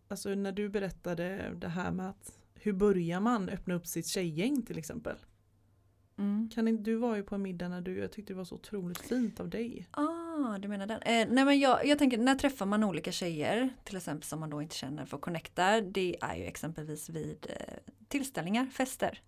alltså 0.07 0.29
när 0.29 0.51
du 0.51 0.69
berättade 0.69 1.53
det 1.55 1.67
här 1.67 1.91
med 1.91 2.09
att 2.09 2.39
hur 2.55 2.73
börjar 2.73 3.19
man 3.19 3.49
öppna 3.49 3.73
upp 3.73 3.87
sitt 3.87 4.07
tjejgäng 4.07 4.61
till 4.61 4.77
exempel? 4.77 5.15
Mm. 6.17 6.49
Kan 6.53 6.67
inte, 6.67 6.83
du 6.83 6.95
var 6.95 7.15
ju 7.15 7.23
på 7.23 7.35
en 7.35 7.41
middag 7.41 7.69
när 7.69 7.81
du, 7.81 7.99
jag 7.99 8.11
tyckte 8.11 8.33
det 8.33 8.37
var 8.37 8.45
så 8.45 8.55
otroligt 8.55 8.97
fint 8.97 9.39
av 9.39 9.49
dig. 9.49 9.87
Ah, 9.91 10.57
du 10.57 10.67
menar 10.67 10.87
den. 10.87 11.01
Eh, 11.01 11.27
nej 11.29 11.45
men 11.45 11.59
jag, 11.59 11.85
jag 11.85 11.99
tänker 11.99 12.17
när 12.17 12.35
träffar 12.35 12.65
man 12.65 12.83
olika 12.83 13.11
tjejer 13.11 13.69
till 13.83 13.97
exempel 13.97 14.23
som 14.23 14.39
man 14.39 14.49
då 14.49 14.61
inte 14.61 14.75
känner 14.75 15.05
för 15.05 15.17
att 15.17 15.21
connecta. 15.21 15.81
Det 15.81 16.15
är 16.21 16.35
ju 16.35 16.43
exempelvis 16.43 17.09
vid 17.09 17.47
eh, 17.49 17.93
tillställningar, 18.07 18.65
fester. 18.65 19.21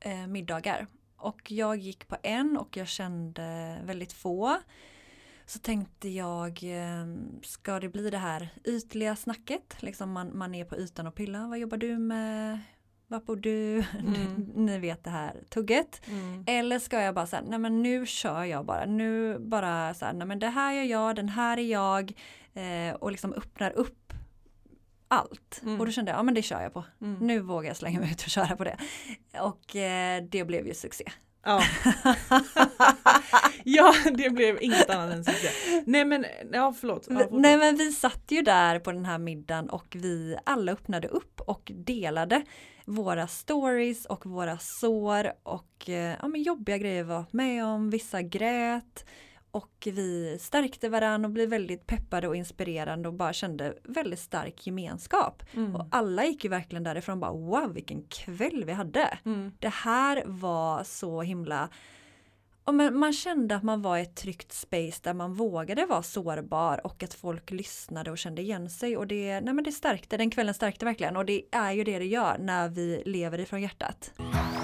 eh, 0.00 0.26
middagar. 0.26 0.86
Och 1.20 1.50
jag 1.50 1.76
gick 1.76 2.08
på 2.08 2.16
en 2.22 2.56
och 2.56 2.76
jag 2.76 2.88
kände 2.88 3.78
väldigt 3.84 4.12
få. 4.12 4.58
Så 5.46 5.58
tänkte 5.58 6.08
jag, 6.08 6.62
eh, 6.62 7.06
ska 7.42 7.80
det 7.80 7.88
bli 7.88 8.10
det 8.10 8.18
här 8.18 8.48
ytliga 8.64 9.16
snacket? 9.16 9.82
Liksom 9.82 10.12
man, 10.12 10.38
man 10.38 10.54
är 10.54 10.64
på 10.64 10.76
ytan 10.76 11.06
och 11.06 11.14
pillar. 11.14 11.48
Vad 11.48 11.58
jobbar 11.58 11.76
du 11.76 11.98
med? 11.98 12.58
Vad 13.06 13.24
bor 13.24 13.36
du? 13.36 13.84
Mm. 13.98 14.52
Ni 14.54 14.78
vet 14.78 15.04
det 15.04 15.10
här 15.10 15.42
tugget. 15.48 16.00
Mm. 16.08 16.44
Eller 16.46 16.78
ska 16.78 17.00
jag 17.00 17.14
bara 17.14 17.26
säga, 17.26 17.42
nej 17.46 17.58
men 17.58 17.82
nu 17.82 18.06
kör 18.06 18.44
jag 18.44 18.64
bara. 18.64 18.86
Nu 18.86 19.38
bara 19.38 19.94
så 19.94 20.04
här, 20.04 20.12
nej 20.12 20.26
men 20.26 20.38
det 20.38 20.48
här 20.48 20.72
gör 20.72 20.84
jag, 20.84 21.16
den 21.16 21.28
här 21.28 21.58
är 21.58 21.62
jag. 21.62 22.12
Eh, 22.54 22.94
och 22.94 23.10
liksom 23.10 23.32
öppnar 23.32 23.70
upp 23.70 23.99
allt. 25.10 25.60
Mm. 25.62 25.80
Och 25.80 25.86
då 25.86 25.92
kände 25.92 26.10
jag, 26.10 26.18
ja 26.18 26.22
men 26.22 26.34
det 26.34 26.42
kör 26.42 26.62
jag 26.62 26.72
på. 26.72 26.84
Mm. 27.00 27.18
Nu 27.20 27.40
vågar 27.40 27.70
jag 27.70 27.76
slänga 27.76 28.00
mig 28.00 28.10
ut 28.10 28.22
och 28.22 28.28
köra 28.28 28.56
på 28.56 28.64
det. 28.64 28.76
Och 29.40 29.76
eh, 29.76 30.22
det 30.30 30.44
blev 30.44 30.66
ju 30.66 30.74
succé. 30.74 31.04
Ja. 31.44 31.62
ja, 33.64 33.94
det 34.12 34.30
blev 34.30 34.62
inget 34.62 34.90
annat 34.90 35.14
än 35.14 35.24
succé. 35.24 35.48
Nej 35.86 36.04
men, 36.04 36.24
ja 36.52 36.74
förlåt. 36.80 37.06
Ja. 37.10 37.28
Nej 37.30 37.56
men 37.56 37.76
vi 37.76 37.92
satt 37.92 38.24
ju 38.28 38.42
där 38.42 38.78
på 38.78 38.92
den 38.92 39.04
här 39.04 39.18
middagen 39.18 39.70
och 39.70 39.96
vi 40.00 40.36
alla 40.44 40.72
öppnade 40.72 41.08
upp 41.08 41.40
och 41.40 41.72
delade 41.74 42.42
våra 42.84 43.26
stories 43.26 44.06
och 44.06 44.26
våra 44.26 44.58
sår 44.58 45.32
och 45.42 45.88
eh, 45.88 46.16
ja, 46.22 46.28
men 46.28 46.42
jobbiga 46.42 46.78
grejer 46.78 47.02
vi 47.02 47.08
var 47.08 47.24
med 47.30 47.64
om. 47.64 47.90
Vissa 47.90 48.22
grät 48.22 49.04
och 49.50 49.88
vi 49.92 50.38
stärkte 50.40 50.88
varandra 50.88 51.26
och 51.26 51.32
blev 51.32 51.48
väldigt 51.48 51.86
peppade 51.86 52.28
och 52.28 52.36
inspirerande 52.36 53.08
och 53.08 53.14
bara 53.14 53.32
kände 53.32 53.74
väldigt 53.84 54.18
stark 54.18 54.66
gemenskap. 54.66 55.42
Mm. 55.54 55.76
Och 55.76 55.86
alla 55.90 56.24
gick 56.24 56.44
ju 56.44 56.50
verkligen 56.50 56.84
därifrån 56.84 57.12
och 57.12 57.18
bara 57.18 57.32
wow 57.32 57.74
vilken 57.74 58.02
kväll 58.02 58.64
vi 58.64 58.72
hade. 58.72 59.18
Mm. 59.24 59.52
Det 59.58 59.68
här 59.68 60.22
var 60.26 60.84
så 60.84 61.22
himla 61.22 61.68
och 62.64 62.74
men 62.74 62.98
man 62.98 63.12
kände 63.12 63.56
att 63.56 63.62
man 63.62 63.82
var 63.82 63.98
i 63.98 64.02
ett 64.02 64.16
tryggt 64.16 64.52
space 64.52 65.00
där 65.02 65.14
man 65.14 65.34
vågade 65.34 65.86
vara 65.86 66.02
sårbar 66.02 66.86
och 66.86 67.02
att 67.02 67.14
folk 67.14 67.50
lyssnade 67.50 68.10
och 68.10 68.18
kände 68.18 68.42
igen 68.42 68.70
sig 68.70 68.96
och 68.96 69.06
det, 69.06 69.40
nej 69.40 69.54
men 69.54 69.64
det 69.64 69.72
stärkte, 69.72 70.16
den 70.16 70.30
kvällen 70.30 70.54
stärkte 70.54 70.84
verkligen 70.84 71.16
och 71.16 71.24
det 71.24 71.42
är 71.52 71.72
ju 71.72 71.84
det 71.84 71.98
det 71.98 72.06
gör 72.06 72.36
när 72.38 72.68
vi 72.68 73.02
lever 73.06 73.38
ifrån 73.38 73.62
hjärtat. 73.62 74.12
Men 74.16 74.59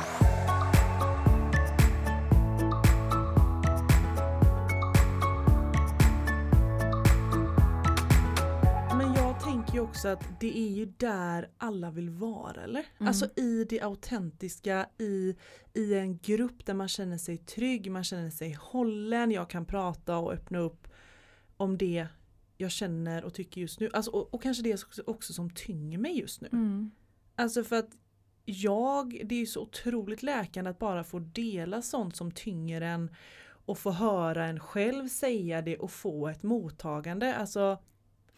tänker 9.77 9.91
också 9.91 10.09
att 10.09 10.41
det 10.41 10.59
är 10.59 10.71
ju 10.71 10.87
där 10.97 11.49
alla 11.59 11.91
vill 11.91 12.11
vara 12.11 12.63
eller? 12.63 12.85
Mm. 12.99 13.09
Alltså 13.09 13.29
i 13.37 13.67
det 13.69 13.81
autentiska, 13.81 14.87
i, 14.99 15.37
i 15.75 15.95
en 15.95 16.19
grupp 16.19 16.67
där 16.67 16.75
man 16.75 16.89
känner 16.89 17.19
sig 17.19 17.39
trygg, 17.39 17.91
man 17.91 18.05
känner 18.05 18.31
sig 18.31 18.53
hållen, 18.53 19.31
jag 19.31 19.51
kan 19.51 19.67
prata 19.67 20.17
och 20.17 20.33
öppna 20.33 20.59
upp 20.59 20.89
om 21.57 21.79
det 21.79 22.07
jag 22.57 22.71
känner 22.71 23.25
och 23.25 23.35
tycker 23.35 23.61
just 23.61 23.81
nu. 23.81 23.91
Alltså, 23.93 24.11
och, 24.11 24.35
och 24.35 24.43
kanske 24.43 24.63
det 24.63 24.75
också, 24.75 25.03
också 25.07 25.33
som 25.33 25.51
tynger 25.51 25.99
mig 25.99 26.19
just 26.19 26.41
nu. 26.41 26.49
Mm. 26.53 26.91
Alltså 27.37 27.65
för 27.65 27.77
att 27.77 27.91
jag, 28.45 29.21
det 29.25 29.35
är 29.35 29.41
ju 29.41 29.47
så 29.47 29.63
otroligt 29.63 30.23
läkande 30.23 30.71
att 30.71 30.79
bara 30.79 31.05
få 31.05 31.19
dela 31.19 31.83
sånt 31.83 32.17
som 32.17 32.33
tynger 32.33 32.81
en 32.81 33.15
och 33.67 33.79
få 33.79 33.91
höra 33.91 34.47
en 34.47 34.61
själv 34.61 35.09
säga 35.09 35.63
det 35.63 35.79
och 35.79 35.91
få 35.91 36.29
ett 36.29 36.43
mottagande. 36.43 37.35
Alltså 37.35 37.79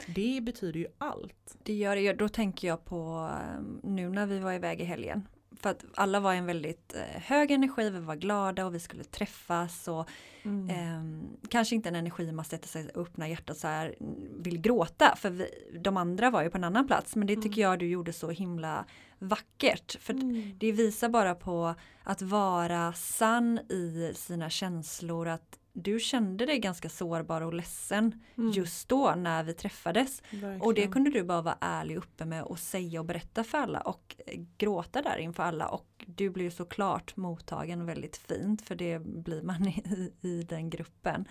det 0.06 0.40
betyder 0.42 0.80
ju 0.80 0.86
allt. 0.98 1.56
Det 1.62 1.72
gör 1.74 1.96
det, 1.96 2.12
då 2.12 2.28
tänker 2.28 2.68
jag 2.68 2.84
på 2.84 3.30
eh, 3.32 3.62
nu 3.82 4.08
när 4.08 4.26
vi 4.26 4.38
var 4.38 4.52
iväg 4.52 4.80
i 4.80 4.84
helgen. 4.84 5.28
För 5.60 5.70
att 5.70 5.84
alla 5.94 6.20
var 6.20 6.34
en 6.34 6.46
väldigt 6.46 6.94
eh, 6.94 7.20
hög 7.22 7.50
energi, 7.50 7.90
vi 7.90 7.98
var 8.00 8.16
glada 8.16 8.66
och 8.66 8.74
vi 8.74 8.80
skulle 8.80 9.04
träffas 9.04 9.88
och 9.88 10.08
Mm. 10.42 10.70
eh, 10.70 11.28
kanske 11.48 11.74
inte 11.74 11.88
en 11.88 11.94
energi 11.96 12.32
man 12.32 12.44
sätter 12.44 12.68
sig 12.68 12.88
och 12.88 13.02
öppnar 13.02 13.26
hjärtat 13.26 13.58
så 13.58 13.66
här 13.66 13.94
vill 14.38 14.60
gråta 14.60 15.16
för 15.16 15.30
vi, 15.30 15.48
de 15.80 15.96
andra 15.96 16.30
var 16.30 16.42
ju 16.42 16.50
på 16.50 16.56
en 16.58 16.64
annan 16.64 16.86
plats 16.86 17.16
men 17.16 17.26
det 17.26 17.36
tycker 17.36 17.60
jag 17.62 17.78
du 17.78 17.86
gjorde 17.88 18.12
så 18.12 18.30
himla 18.30 18.84
vackert 19.18 19.96
för 20.00 20.12
Mm. 20.14 20.52
det 20.58 20.72
visar 20.72 21.08
bara 21.08 21.34
på 21.34 21.74
att 22.02 22.22
vara 22.22 22.92
sann 22.92 23.58
i 23.58 24.12
sina 24.16 24.50
känslor 24.50 25.28
att 25.28 25.58
du 25.82 25.98
kände 26.00 26.46
dig 26.46 26.58
ganska 26.58 26.88
sårbar 26.88 27.40
och 27.40 27.54
ledsen 27.54 28.22
Mm. 28.38 28.50
just 28.50 28.88
då 28.88 29.14
när 29.14 29.42
vi 29.44 29.54
träffades 29.54 30.22
Verkligen. 30.30 30.60
och 30.60 30.74
det 30.74 30.86
kunde 30.86 31.10
du 31.10 31.22
bara 31.24 31.42
vara 31.42 31.58
ärlig 31.60 31.96
uppe 31.96 32.24
med 32.24 32.42
och 32.42 32.58
säga 32.58 33.00
och 33.00 33.06
berätta 33.06 33.44
för 33.44 33.58
alla 33.58 33.80
och 33.80 34.16
gråta 34.58 35.02
där 35.02 35.18
inför 35.18 35.42
alla 35.42 35.68
och 35.68 35.97
du 36.18 36.30
blir 36.30 36.50
såklart 36.50 37.16
mottagen 37.16 37.86
väldigt 37.86 38.16
fint 38.16 38.62
för 38.62 38.74
det 38.74 38.98
blir 38.98 39.42
man 39.42 39.68
i, 39.68 40.12
i 40.20 40.42
den 40.42 40.70
gruppen. 40.70 41.24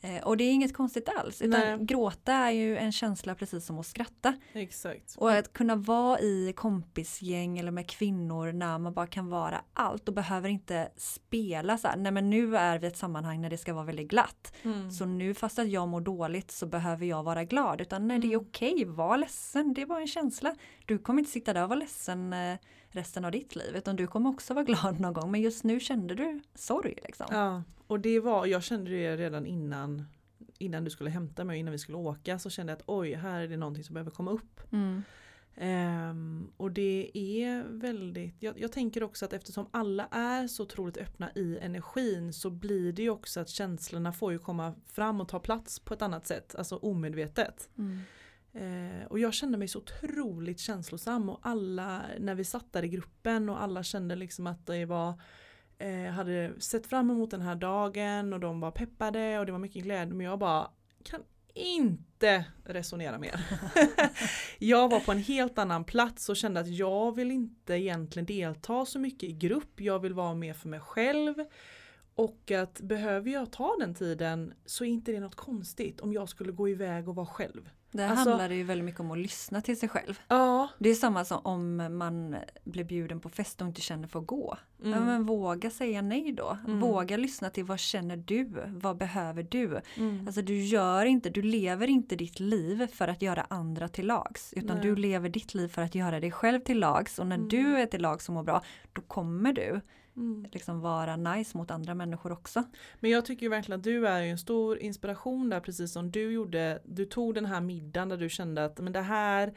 Eh, 0.00 0.22
och 0.24 0.36
det 0.36 0.44
är 0.44 0.52
inget 0.52 0.74
konstigt 0.74 1.08
alls 1.18 1.42
utan 1.42 1.60
Nej. 1.60 1.78
gråta 1.80 2.32
är 2.32 2.50
ju 2.50 2.76
en 2.76 2.92
känsla 2.92 3.34
precis 3.34 3.66
som 3.66 3.78
att 3.78 3.86
skratta. 3.86 4.34
exakt. 4.52 5.14
Och 5.18 5.32
att 5.32 5.52
kunna 5.52 5.76
vara 5.76 6.20
i 6.20 6.52
kompisgäng 6.56 7.58
eller 7.58 7.70
med 7.70 7.88
kvinnor 7.90 8.52
när 8.52 8.78
man 8.78 8.92
bara 8.94 9.06
kan 9.06 9.28
vara 9.28 9.60
allt 9.72 10.08
och 10.08 10.14
behöver 10.14 10.48
inte 10.48 10.88
spela 10.96 11.78
så 11.78 11.88
här, 11.88 11.96
nej 11.96 12.12
men 12.12 12.30
nu 12.30 12.56
är 12.56 12.78
vi 12.78 12.86
ett 12.86 12.96
sammanhang 12.96 13.40
när 13.40 13.50
det 13.50 13.58
ska 13.58 13.74
vara 13.74 13.84
väldigt 13.84 14.08
glatt. 14.08 14.52
Mm. 14.62 14.90
Så 14.90 15.04
nu 15.04 15.34
fast 15.34 15.58
att 15.58 15.68
jag 15.68 15.88
mår 15.88 16.00
dåligt 16.00 16.50
så 16.50 16.66
behöver 16.66 17.06
jag 17.06 17.22
vara 17.22 17.44
glad 17.44 17.80
utan 17.80 18.08
nej 18.08 18.18
det 18.18 18.26
är 18.26 18.36
Mm. 18.36 18.46
okej, 18.48 18.84
var 18.84 19.16
ledsen, 19.16 19.74
det 19.74 19.82
är 19.82 19.86
bara 19.86 20.00
en 20.00 20.06
känsla. 20.06 20.54
Du 20.86 20.98
kommer 20.98 21.18
inte 21.18 21.30
sitta 21.32 21.52
där 21.52 21.62
och 21.62 21.68
vara 21.68 21.78
ledsen 21.78 22.32
eh, 22.32 22.56
resten 22.96 23.24
av 23.24 23.30
ditt 23.30 23.56
liv 23.56 23.76
utan 23.76 23.96
du 23.96 24.06
kommer 24.06 24.30
också 24.30 24.54
vara 24.54 24.64
glad 24.64 25.00
någon 25.00 25.12
gång 25.12 25.30
men 25.30 25.40
just 25.40 25.64
nu 25.64 25.80
kände 25.80 26.14
du 26.14 26.40
sorg 26.54 26.94
liksom. 27.02 27.26
Ja, 27.30 27.62
och 27.86 28.00
det 28.00 28.20
var, 28.20 28.46
jag 28.46 28.62
kände 28.62 28.90
det 28.90 29.16
redan 29.16 29.46
innan 29.46 30.04
innan 30.58 30.84
du 30.84 30.90
skulle 30.90 31.10
hämta 31.10 31.44
mig, 31.44 31.58
innan 31.58 31.72
vi 31.72 31.78
skulle 31.78 31.98
åka 31.98 32.38
så 32.38 32.50
kände 32.50 32.72
jag 32.72 32.76
att 32.76 32.84
oj, 32.86 33.14
här 33.14 33.40
är 33.40 33.48
det 33.48 33.56
någonting 33.56 33.84
som 33.84 33.94
behöver 33.94 34.10
komma 34.10 34.30
upp. 34.30 34.60
Mm. 34.72 35.02
Ehm, 35.56 36.52
och 36.56 36.70
det 36.70 37.10
är 37.14 37.64
väldigt, 37.68 38.34
jag, 38.40 38.60
jag 38.60 38.72
tänker 38.72 39.02
också 39.02 39.24
att 39.24 39.32
eftersom 39.32 39.66
alla 39.70 40.08
är 40.10 40.46
så 40.46 40.62
otroligt 40.62 40.96
öppna 40.96 41.30
i 41.34 41.58
energin 41.58 42.32
så 42.32 42.50
blir 42.50 42.92
det 42.92 43.02
ju 43.02 43.10
också 43.10 43.40
att 43.40 43.48
känslorna 43.48 44.12
får 44.12 44.32
ju 44.32 44.38
komma 44.38 44.74
fram 44.86 45.20
och 45.20 45.28
ta 45.28 45.40
plats 45.40 45.80
på 45.80 45.94
ett 45.94 46.02
annat 46.02 46.26
sätt, 46.26 46.54
alltså 46.54 46.76
omedvetet. 46.76 47.68
Mm. 47.78 48.00
Eh, 48.56 49.06
och 49.06 49.18
jag 49.18 49.34
kände 49.34 49.58
mig 49.58 49.68
så 49.68 49.78
otroligt 49.78 50.60
känslosam 50.60 51.28
och 51.28 51.38
alla, 51.42 52.02
när 52.18 52.34
vi 52.34 52.44
satt 52.44 52.72
där 52.72 52.84
i 52.84 52.88
gruppen 52.88 53.48
och 53.48 53.62
alla 53.62 53.82
kände 53.82 54.16
liksom 54.16 54.46
att 54.46 54.66
det 54.66 54.84
var 54.84 55.20
eh, 55.78 56.12
hade 56.12 56.60
sett 56.60 56.86
fram 56.86 57.10
emot 57.10 57.30
den 57.30 57.40
här 57.40 57.54
dagen 57.54 58.32
och 58.32 58.40
de 58.40 58.60
var 58.60 58.70
peppade 58.70 59.38
och 59.38 59.46
det 59.46 59.52
var 59.52 59.58
mycket 59.58 59.82
glädje 59.82 60.14
men 60.14 60.26
jag 60.26 60.38
bara 60.38 60.70
kan 61.04 61.22
inte 61.54 62.44
resonera 62.64 63.18
mer. 63.18 63.40
jag 64.58 64.90
var 64.90 65.00
på 65.00 65.12
en 65.12 65.22
helt 65.22 65.58
annan 65.58 65.84
plats 65.84 66.28
och 66.28 66.36
kände 66.36 66.60
att 66.60 66.68
jag 66.68 67.16
vill 67.16 67.30
inte 67.30 67.74
egentligen 67.74 68.26
delta 68.26 68.86
så 68.86 68.98
mycket 68.98 69.28
i 69.28 69.32
grupp. 69.32 69.80
Jag 69.80 69.98
vill 69.98 70.14
vara 70.14 70.34
mer 70.34 70.54
för 70.54 70.68
mig 70.68 70.80
själv. 70.80 71.34
Och 72.14 72.50
att 72.50 72.80
behöver 72.80 73.30
jag 73.30 73.52
ta 73.52 73.76
den 73.80 73.94
tiden 73.94 74.54
så 74.66 74.84
är 74.84 74.88
inte 74.88 75.12
det 75.12 75.20
något 75.20 75.34
konstigt 75.34 76.00
om 76.00 76.12
jag 76.12 76.28
skulle 76.28 76.52
gå 76.52 76.68
iväg 76.68 77.08
och 77.08 77.14
vara 77.14 77.26
själv. 77.26 77.70
Det 77.92 78.08
Alltså- 78.08 78.28
handlar 78.30 78.50
ju 78.50 78.62
väldigt 78.62 78.84
mycket 78.84 79.00
om 79.00 79.10
att 79.10 79.18
lyssna 79.18 79.60
till 79.60 79.78
sig 79.78 79.88
själv. 79.88 80.20
Ja. 80.28 80.68
Det 80.78 80.88
är 80.90 80.94
samma 80.94 81.24
som 81.24 81.40
om 81.44 81.76
man 81.98 82.36
blir 82.64 82.84
bjuden 82.84 83.20
på 83.20 83.28
fest 83.28 83.60
och 83.60 83.66
inte 83.68 83.80
känner 83.80 84.08
för 84.08 84.18
att 84.20 84.26
gå. 84.26 84.56
Ja, 84.82 84.86
Mm. 84.86 85.04
men 85.04 85.26
våga 85.26 85.70
säga 85.70 86.02
nej 86.02 86.32
då. 86.32 86.58
Mm. 86.66 86.80
Våga 86.80 87.16
lyssna 87.16 87.50
till 87.50 87.64
vad 87.64 87.78
känner 87.78 88.16
du? 88.16 88.52
Vad 88.66 88.96
behöver 88.96 89.42
du? 89.42 89.80
Mm. 89.96 90.26
Alltså 90.26 90.42
du 90.42 90.60
gör 90.60 91.04
inte, 91.06 91.30
du 91.30 91.42
lever 91.42 91.86
inte 91.86 92.16
ditt 92.16 92.40
liv 92.40 92.86
för 92.86 93.08
att 93.08 93.22
göra 93.22 93.46
andra 93.50 93.88
till 93.88 94.06
lags. 94.06 94.52
Utan 94.56 94.76
Nej. 94.76 94.86
du 94.86 94.96
lever 94.96 95.28
ditt 95.28 95.54
liv 95.54 95.68
för 95.68 95.82
att 95.82 95.94
göra 95.94 96.20
dig 96.20 96.30
själv 96.32 96.60
till 96.60 96.78
lags. 96.78 97.18
Och 97.18 97.26
när 97.26 97.36
Mm. 97.36 97.48
du 97.48 97.76
är 97.78 97.86
till 97.86 98.02
lags 98.02 98.24
som 98.24 98.34
mår 98.34 98.42
bra, 98.42 98.62
då 98.92 99.02
kommer 99.02 99.52
du 99.52 99.80
Mm. 100.16 100.46
liksom 100.52 100.80
vara 100.80 101.16
nice 101.16 101.58
mot 101.58 101.70
andra 101.70 101.94
människor 101.94 102.32
också. 102.32 102.64
Men 103.00 103.10
jag 103.10 103.24
tycker 103.24 103.42
ju 103.42 103.50
verkligen 103.50 103.80
att 103.80 103.84
du 103.84 104.06
är 104.06 104.22
ju 104.22 104.30
en 104.30 104.38
stor 104.38 104.78
inspiration 104.78 105.48
där 105.48 105.60
precis 105.60 105.92
som 105.92 106.10
du 106.10 106.32
gjorde. 106.32 106.82
Du 106.84 107.04
tog 107.04 107.34
den 107.34 107.46
här 107.46 107.60
middagen 107.60 108.08
där 108.08 108.16
du 108.16 108.28
kände 108.28 108.64
att 108.64 108.78
men 108.78 108.92
det 108.92 109.00
här 109.00 109.54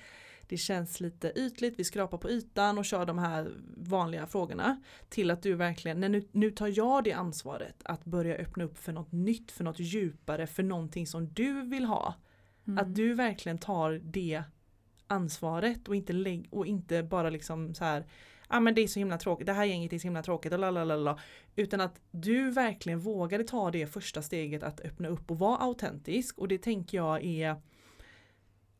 det 0.49 0.57
känns 0.57 0.99
lite 0.99 1.31
ytligt, 1.35 1.79
vi 1.79 1.83
skrapar 1.83 2.17
på 2.17 2.29
ytan 2.29 2.77
och 2.77 2.85
kör 2.85 3.05
de 3.05 3.17
här 3.17 3.51
vanliga 3.77 4.27
frågorna. 4.27 4.81
Till 5.09 5.31
att 5.31 5.43
du 5.43 5.53
verkligen, 5.53 5.99
nej, 5.99 6.09
nu, 6.09 6.27
nu 6.31 6.51
tar 6.51 6.67
jag 6.67 7.03
det 7.03 7.13
ansvaret 7.13 7.75
att 7.83 8.05
börja 8.05 8.35
öppna 8.35 8.63
upp 8.63 8.77
för 8.77 8.91
något 8.91 9.11
nytt, 9.11 9.51
för 9.51 9.63
något 9.63 9.79
djupare, 9.79 10.47
för 10.47 10.63
någonting 10.63 11.07
som 11.07 11.33
du 11.33 11.61
vill 11.61 11.85
ha. 11.85 12.13
Mm. 12.67 12.77
Att 12.77 12.95
du 12.95 13.13
verkligen 13.13 13.57
tar 13.57 14.01
det 14.03 14.43
ansvaret 15.07 15.87
och 15.87 15.95
inte, 15.95 16.13
lägg, 16.13 16.47
och 16.51 16.65
inte 16.65 17.03
bara 17.03 17.29
liksom 17.29 17.73
så 17.73 17.83
här 17.83 18.05
ah, 18.49 18.59
men 18.59 18.75
det 18.75 18.81
är 18.81 18.87
så 18.87 18.99
himla 18.99 19.17
tråkigt, 19.17 19.47
det 19.47 19.53
här 19.53 19.65
gänget 19.65 19.93
är 19.93 19.99
så 19.99 20.03
himla 20.03 20.23
tråkigt 20.23 20.53
och 20.53 20.59
lalalala. 20.59 21.19
Utan 21.55 21.81
att 21.81 22.01
du 22.11 22.51
verkligen 22.51 22.99
vågade 22.99 23.43
ta 23.43 23.71
det 23.71 23.87
första 23.87 24.21
steget 24.21 24.63
att 24.63 24.79
öppna 24.79 25.07
upp 25.07 25.31
och 25.31 25.39
vara 25.39 25.57
autentisk 25.57 26.37
och 26.37 26.47
det 26.47 26.57
tänker 26.57 26.97
jag 26.97 27.23
är 27.25 27.61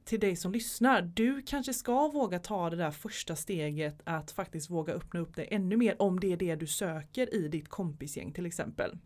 till 0.09 0.19
dig 0.19 0.35
som 0.35 0.51
lyssnar, 0.51 1.01
du 1.01 1.41
kanske 1.41 1.73
ska 1.73 2.07
våga 2.07 2.39
ta 2.39 2.69
det 2.69 2.75
där 2.75 2.91
första 2.91 3.35
steget 3.35 4.01
att 4.03 4.31
faktiskt 4.31 4.69
våga 4.69 4.93
öppna 4.93 5.19
upp 5.19 5.35
dig 5.35 5.47
ännu 5.51 5.77
mer 5.77 6.01
om 6.01 6.19
det 6.19 6.33
är 6.33 6.37
det 6.37 6.55
du 6.55 6.67
söker 6.67 7.35
i 7.35 7.47
ditt 7.47 7.69
kompisgäng 7.69 8.31
till 8.31 8.45
exempel. 8.45 8.97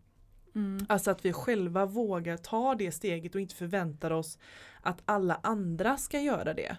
Mm. 0.54 0.86
Alltså 0.88 1.10
att 1.10 1.24
vi 1.24 1.32
själva 1.32 1.86
vågar 1.86 2.36
ta 2.36 2.74
det 2.74 2.92
steget 2.92 3.34
och 3.34 3.40
inte 3.40 3.54
förväntar 3.54 4.10
oss 4.10 4.38
att 4.80 5.02
alla 5.04 5.40
andra 5.42 5.96
ska 5.96 6.20
göra 6.20 6.54
det. 6.54 6.76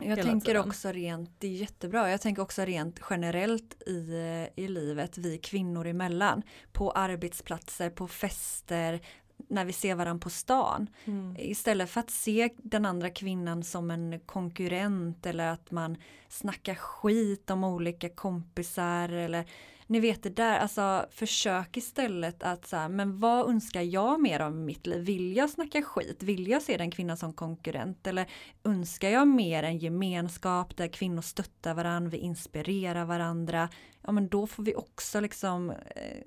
Jag 0.00 0.22
tänker 0.22 0.46
tiden. 0.46 0.68
också 0.68 0.92
rent, 0.92 1.30
det 1.38 1.46
är 1.46 1.50
jättebra, 1.50 2.10
jag 2.10 2.20
tänker 2.20 2.42
också 2.42 2.62
rent 2.62 3.00
generellt 3.10 3.82
i, 3.86 4.48
i 4.56 4.68
livet, 4.68 5.18
vi 5.18 5.38
kvinnor 5.38 5.86
emellan. 5.86 6.42
På 6.72 6.90
arbetsplatser, 6.90 7.90
på 7.90 8.08
fester, 8.08 9.00
när 9.48 9.64
vi 9.64 9.72
ser 9.72 9.94
varandra 9.94 10.22
på 10.22 10.30
stan. 10.30 10.88
Istället 11.38 11.90
för 11.90 12.00
att 12.00 12.10
se 12.10 12.48
den 12.56 12.86
andra 12.86 13.10
kvinnan 13.10 13.62
som 13.62 13.90
en 13.90 14.20
konkurrent 14.20 15.26
eller 15.26 15.46
att 15.46 15.70
man 15.70 15.96
snackar 16.28 16.74
skit 16.74 17.50
om 17.50 17.64
olika 17.64 18.08
kompisar 18.08 19.08
eller 19.08 19.44
ni 19.86 20.00
vet 20.00 20.22
det 20.22 20.30
där, 20.30 20.58
alltså 20.58 21.06
försök 21.10 21.76
istället 21.76 22.42
att 22.42 22.66
så 22.66 22.76
här, 22.76 22.88
men 22.88 23.20
vad 23.20 23.50
önskar 23.50 23.82
jag 23.82 24.20
mer 24.20 24.40
av 24.40 24.56
mitt 24.56 24.86
liv? 24.86 25.04
Vill 25.04 25.36
jag 25.36 25.50
snacka 25.50 25.82
skit? 25.82 26.22
Vill 26.22 26.48
jag 26.48 26.62
se 26.62 26.76
den 26.76 26.90
kvinnan 26.90 27.16
som 27.16 27.32
konkurrent? 27.32 28.06
Eller 28.06 28.26
önskar 28.64 29.08
jag 29.08 29.28
mer 29.28 29.62
en 29.62 29.78
gemenskap 29.78 30.76
där 30.76 30.88
kvinnor 30.88 31.22
stöttar 31.22 31.74
varandra, 31.74 32.10
vi 32.10 32.18
inspirerar 32.18 33.04
varandra? 33.04 33.68
Ja 34.02 34.12
men 34.12 34.28
då 34.28 34.46
får 34.46 34.62
vi 34.62 34.74
också 34.74 35.20
liksom 35.20 35.70
eh, 35.70 36.26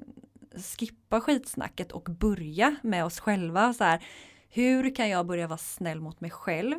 skippa 0.78 1.22
skitsnacket 1.22 1.92
och 1.92 2.04
börja 2.04 2.76
med 2.84 3.06
oss 3.06 3.20
själva. 3.20 3.74
Så 3.74 3.84
här, 3.84 4.04
hur 4.50 4.96
kan 4.96 5.10
jag 5.10 5.26
börja 5.26 5.48
vara 5.48 5.58
snäll 5.58 6.02
mot 6.02 6.22
mig 6.22 6.32
själv? 6.32 6.76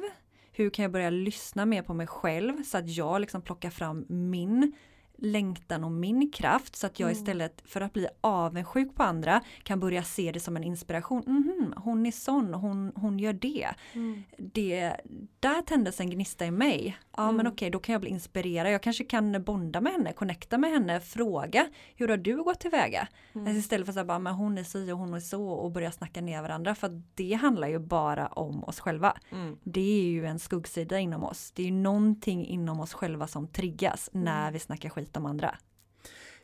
Hur 0.52 0.71
kan 0.71 0.83
jag 0.83 0.92
börja 0.92 1.11
lyssna 1.11 1.66
mer 1.66 1.83
på 1.83 1.95
mig 1.95 2.06
själv 2.06 2.62
så 2.62 2.78
att 2.78 2.88
jag 2.88 3.21
liksom 3.21 3.42
plockar 3.42 3.71
fram 3.71 4.04
min 4.09 4.73
längtan 5.18 5.85
och 5.85 5.92
min 5.92 6.30
kraft 6.30 6.76
så 6.76 6.87
att 6.87 7.00
jag 7.00 7.11
mm. 7.11 7.18
istället 7.18 7.62
för 7.64 7.80
att 7.80 7.92
bli 7.92 8.08
avundsjuk 8.20 8.94
på 8.94 9.02
andra 9.02 9.42
kan 9.62 9.80
börja 9.80 10.02
se 10.02 10.32
det 10.32 10.40
som 10.40 10.56
en 10.56 10.64
inspiration. 10.64 11.23
Mm, 11.26 11.75
hon 11.76 12.06
är 12.06 12.11
sån, 12.11 12.54
hon, 12.54 12.92
hon 12.94 13.18
gör 13.18 13.32
det. 13.32 13.68
Mm. 13.92 14.23
det. 14.38 14.96
Där 15.40 15.62
tändes 15.62 16.00
en 16.00 16.11
gnista 16.11 16.46
i 16.46 16.50
mig. 16.50 16.96
Ja 17.16 17.23
mm. 17.23 17.37
men 17.37 17.46
okej, 17.46 17.54
okay, 17.54 17.70
då 17.70 17.78
kan 17.78 17.92
jag 17.92 18.00
bli 18.00 18.11
inspirerad. 18.11 18.73
Jag 18.73 18.82
kanske 18.82 19.04
kan 19.04 19.44
bonda 19.44 19.80
med 19.80 19.92
henne, 19.92 20.12
connecta 20.12 20.58
med 20.58 20.70
henne, 20.70 21.00
fråga 21.00 21.68
hur 21.94 22.08
har 22.08 22.16
du 22.16 22.42
gått 22.42 22.61
tillväga? 22.61 23.08
Mm. 23.35 23.46
Alltså 23.46 23.58
istället 23.58 23.87
för 23.87 23.90
att 23.90 23.94
säga 23.94 24.04
bara, 24.04 24.18
men 24.18 24.35
hon 24.35 24.58
är 24.58 24.64
si 24.64 24.92
och 24.92 24.99
hon 24.99 25.14
är 25.14 25.20
så 25.20 25.49
och 25.49 25.73
börja 25.73 25.92
snacka 25.92 26.20
ner 26.20 26.42
varandra. 26.42 26.75
För 26.75 27.02
det 27.14 27.32
handlar 27.32 27.68
ju 27.68 27.78
bara 27.78 28.26
om 28.26 28.64
oss 28.64 28.80
själva. 28.80 29.16
Mm. 29.32 29.56
Det 29.62 30.00
är 30.00 30.08
ju 30.08 30.26
en 30.26 30.38
skuggsida 30.38 30.99
inom 30.99 31.25
oss. 31.25 31.52
Det 31.54 31.62
är 31.62 31.66
ju 31.66 31.73
någonting 31.73 32.46
inom 32.46 32.80
oss 32.80 32.94
själva 32.94 33.26
som 33.26 33.49
triggas 33.49 34.11
när 34.12 34.42
mm. 34.42 34.52
vi 34.52 34.58
snackar 34.58 34.90
skit 34.90 35.12
de 35.12 35.26
andra. 35.26 35.58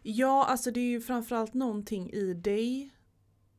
Ja, 0.02 0.44
alltså 0.44 0.70
det 0.70 0.80
är 0.80 0.90
ju 0.90 1.00
framförallt 1.00 1.54
någonting 1.54 2.10
i 2.10 2.34
dig 2.34 2.90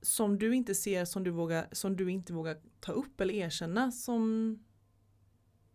som 0.01 0.39
du 0.39 0.55
inte 0.55 0.75
ser 0.75 1.05
som 1.05 1.24
du, 1.24 1.32
vågar, 1.32 1.65
som 1.72 1.96
du 1.96 2.12
inte 2.12 2.34
vågar 2.34 2.58
ta 2.79 2.91
upp 2.91 3.22
eller 3.22 3.34
erkänna 3.34 3.91
som, 3.91 4.60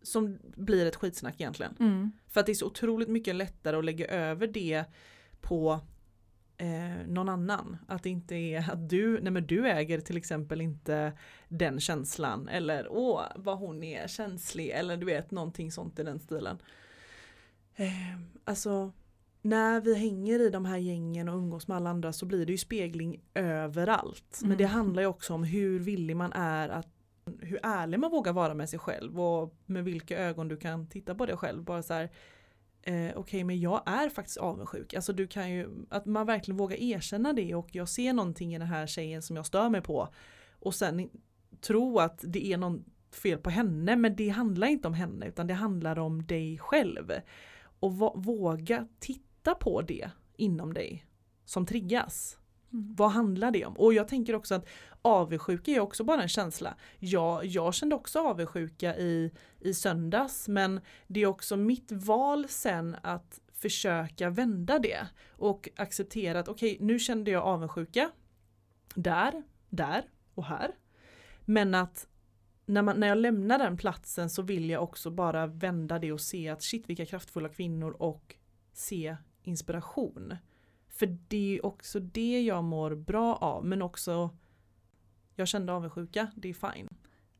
som 0.01 0.39
blir 0.41 0.85
ett 0.85 0.95
skitsnack 0.95 1.35
egentligen. 1.41 1.75
Mm. 1.79 2.11
För 2.27 2.39
att 2.39 2.45
det 2.45 2.51
är 2.51 2.53
så 2.53 2.65
otroligt 2.65 3.09
mycket 3.09 3.35
lättare 3.35 3.77
att 3.77 3.85
lägga 3.85 4.07
över 4.07 4.47
det 4.47 4.83
på 5.41 5.79
eh, 6.57 7.07
någon 7.07 7.29
annan. 7.29 7.77
Att 7.87 8.03
det 8.03 8.09
inte 8.09 8.35
är 8.35 8.71
att 8.71 8.89
du, 8.89 9.21
nej 9.21 9.31
men 9.31 9.47
du 9.47 9.67
äger 9.67 9.99
till 9.99 10.17
exempel 10.17 10.61
inte 10.61 11.13
den 11.47 11.79
känslan 11.79 12.47
eller 12.47 12.87
åh 12.89 13.21
vad 13.35 13.57
hon 13.57 13.83
är 13.83 14.07
känslig 14.07 14.69
eller 14.69 14.97
du 14.97 15.05
vet 15.05 15.31
någonting 15.31 15.71
sånt 15.71 15.99
i 15.99 16.03
den 16.03 16.19
stilen. 16.19 16.57
Eh, 17.75 18.19
alltså 18.43 18.93
när 19.41 19.81
vi 19.81 19.95
hänger 19.95 20.39
i 20.39 20.49
de 20.49 20.65
här 20.65 20.77
gängen 20.77 21.29
och 21.29 21.37
umgås 21.37 21.67
med 21.67 21.77
alla 21.77 21.89
andra 21.89 22.13
så 22.13 22.25
blir 22.25 22.45
det 22.45 22.51
ju 22.51 22.57
spegling 22.57 23.21
överallt. 23.33 24.39
Mm. 24.41 24.49
Men 24.49 24.57
det 24.57 24.63
mm. 24.63 24.75
handlar 24.75 25.01
ju 25.01 25.07
också 25.07 25.33
om 25.33 25.43
hur 25.43 25.79
villig 25.79 26.15
man 26.15 26.33
är 26.33 26.69
att 26.69 26.98
hur 27.41 27.59
ärlig 27.63 27.99
man 27.99 28.11
vågar 28.11 28.33
vara 28.33 28.53
med 28.53 28.69
sig 28.69 28.79
själv 28.79 29.21
och 29.21 29.55
med 29.65 29.83
vilka 29.83 30.17
ögon 30.17 30.47
du 30.47 30.57
kan 30.57 30.87
titta 30.87 31.15
på 31.15 31.25
dig 31.25 31.37
själv. 31.37 31.63
Bara 31.63 31.83
så 31.83 31.93
här, 31.93 32.03
eh, 32.81 32.93
Okej 32.93 33.15
okay, 33.15 33.43
men 33.43 33.59
jag 33.59 33.83
är 33.85 34.09
faktiskt 34.09 34.37
avundsjuk. 34.37 34.93
Alltså 34.93 35.13
du 35.13 35.27
kan 35.27 35.51
ju, 35.51 35.69
att 35.89 36.05
man 36.05 36.25
verkligen 36.25 36.57
vågar 36.57 36.77
erkänna 36.77 37.33
det 37.33 37.55
och 37.55 37.75
jag 37.75 37.89
ser 37.89 38.13
någonting 38.13 38.55
i 38.55 38.59
den 38.59 38.67
här 38.67 38.87
tjejen 38.87 39.21
som 39.21 39.35
jag 39.35 39.45
stör 39.45 39.69
mig 39.69 39.81
på. 39.81 40.07
Och 40.59 40.75
sen 40.75 41.09
tro 41.61 41.99
att 41.99 42.19
det 42.23 42.53
är 42.53 42.57
någon 42.57 42.83
fel 43.11 43.37
på 43.37 43.49
henne 43.49 43.95
men 43.95 44.15
det 44.15 44.29
handlar 44.29 44.67
inte 44.67 44.87
om 44.87 44.93
henne 44.93 45.25
utan 45.27 45.47
det 45.47 45.53
handlar 45.53 45.99
om 45.99 46.25
dig 46.25 46.57
själv. 46.57 47.11
Och 47.79 47.93
våga 48.15 48.87
titta 48.99 49.23
titta 49.39 49.55
på 49.55 49.81
det 49.81 50.11
inom 50.37 50.73
dig 50.73 51.05
som 51.45 51.65
triggas. 51.65 52.37
Mm. 52.73 52.95
Vad 52.95 53.11
handlar 53.11 53.51
det 53.51 53.65
om? 53.65 53.73
Och 53.73 53.93
jag 53.93 54.07
tänker 54.07 54.35
också 54.35 54.55
att 54.55 54.67
avundsjuka 55.01 55.71
är 55.71 55.79
också 55.79 56.03
bara 56.03 56.21
en 56.21 56.29
känsla. 56.29 56.75
Jag, 56.99 57.45
jag 57.45 57.73
kände 57.73 57.95
också 57.95 58.19
avundsjuka 58.19 58.97
i, 58.97 59.31
i 59.59 59.73
söndags 59.73 60.47
men 60.47 60.81
det 61.07 61.19
är 61.19 61.25
också 61.25 61.57
mitt 61.57 61.91
val 61.91 62.45
sen 62.49 62.95
att 63.01 63.39
försöka 63.53 64.29
vända 64.29 64.79
det 64.79 65.07
och 65.29 65.69
acceptera 65.75 66.39
att 66.39 66.47
okej 66.47 66.75
okay, 66.75 66.85
nu 66.85 66.99
kände 66.99 67.31
jag 67.31 67.43
avundsjuka 67.43 68.11
där, 68.95 69.43
där 69.69 70.03
och 70.35 70.45
här. 70.45 70.71
Men 71.45 71.75
att 71.75 72.07
när, 72.65 72.81
man, 72.81 72.99
när 72.99 73.07
jag 73.07 73.17
lämnar 73.17 73.57
den 73.59 73.77
platsen 73.77 74.29
så 74.29 74.41
vill 74.41 74.69
jag 74.69 74.83
också 74.83 75.11
bara 75.11 75.47
vända 75.47 75.99
det 75.99 76.11
och 76.11 76.21
se 76.21 76.49
att 76.49 76.63
shit 76.63 76.89
vilka 76.89 77.05
kraftfulla 77.05 77.49
kvinnor 77.49 77.91
och 77.91 78.35
se 78.73 79.17
inspiration. 79.43 80.35
För 80.99 81.17
det 81.27 81.57
är 81.57 81.65
också 81.65 81.99
det 81.99 82.41
jag 82.41 82.63
mår 82.63 82.95
bra 82.95 83.35
av 83.35 83.65
men 83.65 83.81
också 83.81 84.29
jag 85.35 85.47
kände 85.47 85.73
avundsjuka, 85.73 86.31
det 86.35 86.49
är 86.49 86.73
fine. 86.73 86.89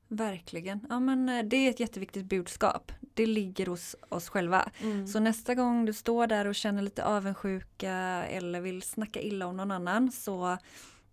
Verkligen. 0.07 0.85
Ja, 0.89 0.99
men 0.99 1.29
eh, 1.29 1.43
det 1.43 1.55
är 1.55 1.69
ett 1.69 1.79
jätteviktigt 1.79 2.25
budskap. 2.25 2.91
Det 3.13 3.25
ligger 3.25 3.65
hos 3.65 3.95
oss 4.09 4.29
själva. 4.29 4.69
Mm. 4.81 5.07
Så 5.07 5.19
nästa 5.19 5.55
gång 5.55 5.85
du 5.85 5.93
står 5.93 6.27
där 6.27 6.47
och 6.47 6.55
känner 6.55 6.81
lite 6.81 7.05
avundsjuka 7.05 7.93
eller 8.25 8.61
vill 8.61 8.81
snacka 8.81 9.21
illa 9.21 9.47
om 9.47 9.57
någon 9.57 9.71
annan 9.71 10.11
så 10.11 10.57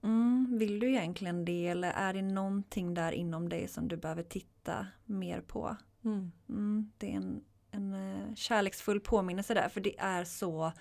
mm, 0.03 0.59
vill 0.59 0.81
du 0.81 0.89
egentligen 0.89 1.45
det 1.45 1.67
eller 1.67 1.91
är 1.91 2.15
det 2.15 2.23
någonting 2.23 2.95
där 2.95 3.13
inom 3.13 3.49
dig 3.49 3.69
som 3.69 3.89
du 3.89 3.97
behöver 3.97 4.23
titta 4.23 4.87
mer 5.05 5.41
på? 5.41 5.77
Mm. 6.05 6.33
mm 6.49 6.91
det 6.99 7.13
är 7.13 7.17
en 7.17 7.45
en 7.77 7.95
eh, 7.95 8.35
kärleksfull 8.35 9.01
påminnelse 9.01 9.55
där 9.55 9.69
för 9.69 9.81
det 9.81 9.99
är 9.99 10.25
så 10.25 10.73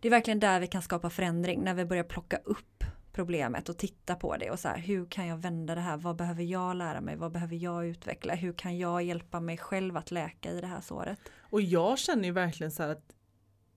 det 0.00 0.08
är 0.08 0.10
verkligen 0.10 0.40
där 0.40 0.60
vi 0.60 0.66
kan 0.66 0.82
skapa 0.82 1.10
förändring 1.10 1.64
när 1.64 1.74
vi 1.74 1.84
börjar 1.84 2.04
plocka 2.04 2.36
upp 2.36 2.84
problemet 3.12 3.68
och 3.68 3.78
titta 3.78 4.14
på 4.14 4.36
det 4.36 4.50
och 4.50 4.58
så 4.58 4.68
här, 4.68 4.78
hur 4.78 5.06
kan 5.06 5.26
jag 5.26 5.36
vända 5.36 5.74
det 5.74 5.80
här? 5.80 5.96
Vad 5.96 6.16
behöver 6.16 6.42
jag 6.42 6.76
lära 6.76 7.00
mig? 7.00 7.16
Vad 7.16 7.32
behöver 7.32 7.56
jag 7.56 7.86
utveckla? 7.86 8.34
Hur 8.34 8.52
kan 8.52 8.78
jag 8.78 9.02
hjälpa 9.02 9.40
mig 9.40 9.58
själv 9.58 9.96
att 9.96 10.10
läka 10.10 10.50
i 10.50 10.60
det 10.60 10.66
här 10.66 10.80
såret? 10.80 11.18
Och 11.40 11.62
jag 11.62 11.98
känner 11.98 12.24
ju 12.24 12.32
verkligen 12.32 12.70
så 12.70 12.82
här 12.82 12.90
att 12.90 13.14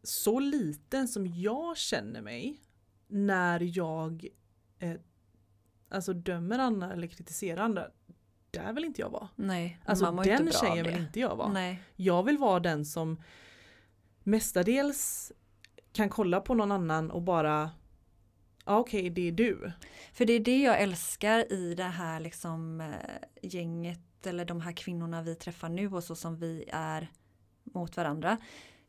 så 0.04 0.40
liten 0.40 1.08
som 1.08 1.28
jag 1.28 1.78
känner 1.78 2.22
mig 2.22 2.62
när 3.08 3.78
jag 3.78 4.28
eh, 4.80 4.96
alltså 5.90 6.14
dömer 6.14 6.60
andra 6.60 6.94
eller 6.94 7.08
kritiserar 7.08 7.62
andra 7.62 7.88
där 8.52 8.74
vill 8.74 8.86
inte 8.86 9.02
jag 9.02 9.10
vara. 9.10 9.30
Nej, 9.36 9.80
alltså 9.86 10.12
den 10.12 10.52
tjejen 10.52 10.86
vill 10.86 10.98
inte 10.98 11.20
jag 11.20 11.36
vara. 11.36 11.52
Nej. 11.52 11.84
Jag 11.96 12.24
vill 12.24 12.38
vara 12.38 12.60
den 12.60 12.86
som 12.86 13.22
mestadels 14.24 15.32
kan 15.92 16.10
kolla 16.10 16.42
på 16.42 16.54
någon 16.54 16.72
annan 16.72 17.12
och 17.12 17.22
bara 17.22 17.72
ja 18.66 18.78
okej 18.78 19.00
okay, 19.00 19.10
det 19.10 19.28
är 19.28 19.32
du. 19.32 19.72
För 20.14 20.26
det 20.26 20.34
är 20.34 20.40
det 20.40 20.62
jag 20.62 20.82
älskar 20.82 21.54
i 21.54 21.76
det 21.76 21.84
här 21.84 22.20
liksom 22.20 22.82
eh, 22.82 22.88
gänget 23.42 24.28
eller 24.28 24.46
de 24.46 24.62
här 24.62 24.72
kvinnorna 24.72 25.22
vi 25.22 25.36
träffar 25.36 25.70
nu 25.70 25.88
och 25.94 26.04
så 26.04 26.16
som 26.16 26.36
vi 26.36 26.66
är 26.72 27.12
mot 27.64 27.98
varandra 27.98 28.38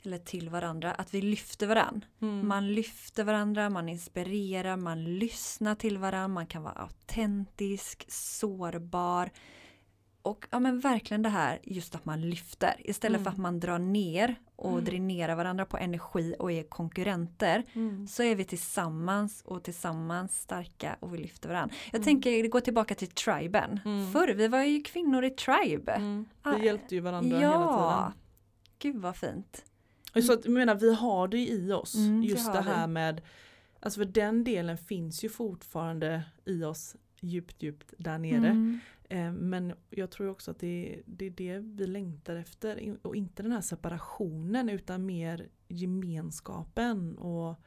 eller 0.02 0.18
till 0.18 0.48
varandra, 0.48 0.92
att 0.92 1.14
vi 1.14 1.22
lyfter 1.22 1.66
varandra. 1.66 2.08
Mm. 2.22 2.48
Man 2.48 2.74
lyfter 2.74 3.24
varandra, 3.24 3.70
man 3.70 3.88
inspirerar, 3.88 4.76
man 4.76 5.04
lyssnar 5.18 5.74
till 5.74 5.98
varandra, 5.98 6.28
man 6.28 6.46
kan 6.46 6.62
vara 6.62 6.74
autentisk, 6.74 8.04
sårbar. 8.08 9.30
Och 10.22 10.46
ja 10.50 10.60
men 10.60 10.80
verkligen 10.80 11.22
det 11.22 11.28
här 11.28 11.58
just 11.62 11.94
att 11.94 12.04
man 12.04 12.20
lyfter 12.20 12.74
istället 12.78 13.18
mm. 13.18 13.24
för 13.24 13.30
att 13.30 13.38
man 13.38 13.60
drar 13.60 13.78
ner 13.78 14.36
och 14.56 14.72
mm. 14.72 14.84
dränerar 14.84 15.34
varandra 15.34 15.64
på 15.64 15.78
energi 15.78 16.34
och 16.38 16.52
är 16.52 16.62
konkurrenter 16.62 17.64
mm. 17.72 18.06
så 18.06 18.22
är 18.22 18.34
vi 18.34 18.44
tillsammans 18.44 19.42
och 19.44 19.62
tillsammans 19.62 20.40
starka 20.40 20.96
och 21.00 21.14
vi 21.14 21.18
lyfter 21.18 21.48
varandra. 21.48 21.76
Jag 21.84 21.94
mm. 21.94 22.04
tänker 22.04 22.48
gå 22.48 22.60
tillbaka 22.60 22.94
till 22.94 23.08
triben. 23.08 23.80
Mm. 23.84 24.12
Förr 24.12 24.34
vi 24.34 24.48
var 24.48 24.62
ju 24.62 24.82
kvinnor 24.82 25.24
i 25.24 25.30
tribe. 25.30 25.92
Mm. 25.92 26.26
Vi 26.44 26.50
ah, 26.50 26.58
hjälpte 26.58 26.94
ju 26.94 27.00
varandra 27.00 27.40
ja. 27.40 27.50
hela 27.50 27.66
tiden. 27.66 28.12
Gud 28.78 29.02
vad 29.02 29.16
fint. 29.16 29.64
Så 30.26 30.32
att, 30.32 30.44
jag 30.44 30.54
menar, 30.54 30.74
vi 30.74 30.94
har 30.94 31.28
det 31.28 31.48
i 31.48 31.72
oss. 31.72 31.94
Mm, 31.94 32.22
just 32.22 32.52
det 32.52 32.60
här 32.60 32.86
vi. 32.86 32.92
med, 32.92 33.20
alltså 33.80 34.00
för 34.00 34.04
den 34.04 34.44
delen 34.44 34.78
finns 34.78 35.24
ju 35.24 35.28
fortfarande 35.28 36.22
i 36.44 36.64
oss 36.64 36.96
djupt, 37.20 37.62
djupt 37.62 37.94
där 37.98 38.18
nere. 38.18 38.36
Mm. 38.48 38.80
Eh, 39.10 39.32
men 39.32 39.72
jag 39.90 40.10
tror 40.10 40.28
också 40.28 40.50
att 40.50 40.58
det, 40.58 41.02
det 41.06 41.26
är 41.26 41.30
det 41.30 41.58
vi 41.58 41.86
längtar 41.86 42.36
efter 42.36 42.96
och 43.02 43.16
inte 43.16 43.42
den 43.42 43.52
här 43.52 43.60
separationen 43.60 44.68
utan 44.68 45.06
mer 45.06 45.48
gemenskapen 45.68 47.18
och 47.18 47.60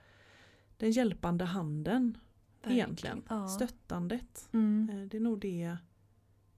den 0.78 0.92
hjälpande 0.92 1.46
handen. 1.46 2.18
Verkligen. 2.62 2.78
Egentligen. 2.78 3.24
Ja. 3.30 3.48
Stöttandet. 3.48 4.50
Mm. 4.54 4.90
Eh, 4.90 5.08
det 5.08 5.18
är 5.18 5.22
nog 5.22 5.40
det 5.40 5.78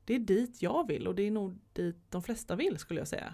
det 0.05 0.15
är 0.15 0.19
dit 0.19 0.61
jag 0.61 0.87
vill 0.87 1.07
och 1.07 1.15
det 1.15 1.23
är 1.23 1.31
nog 1.31 1.59
dit 1.73 2.11
de 2.11 2.23
flesta 2.23 2.55
vill 2.55 2.77
skulle 2.77 2.99
jag 2.99 3.07
säga. 3.07 3.33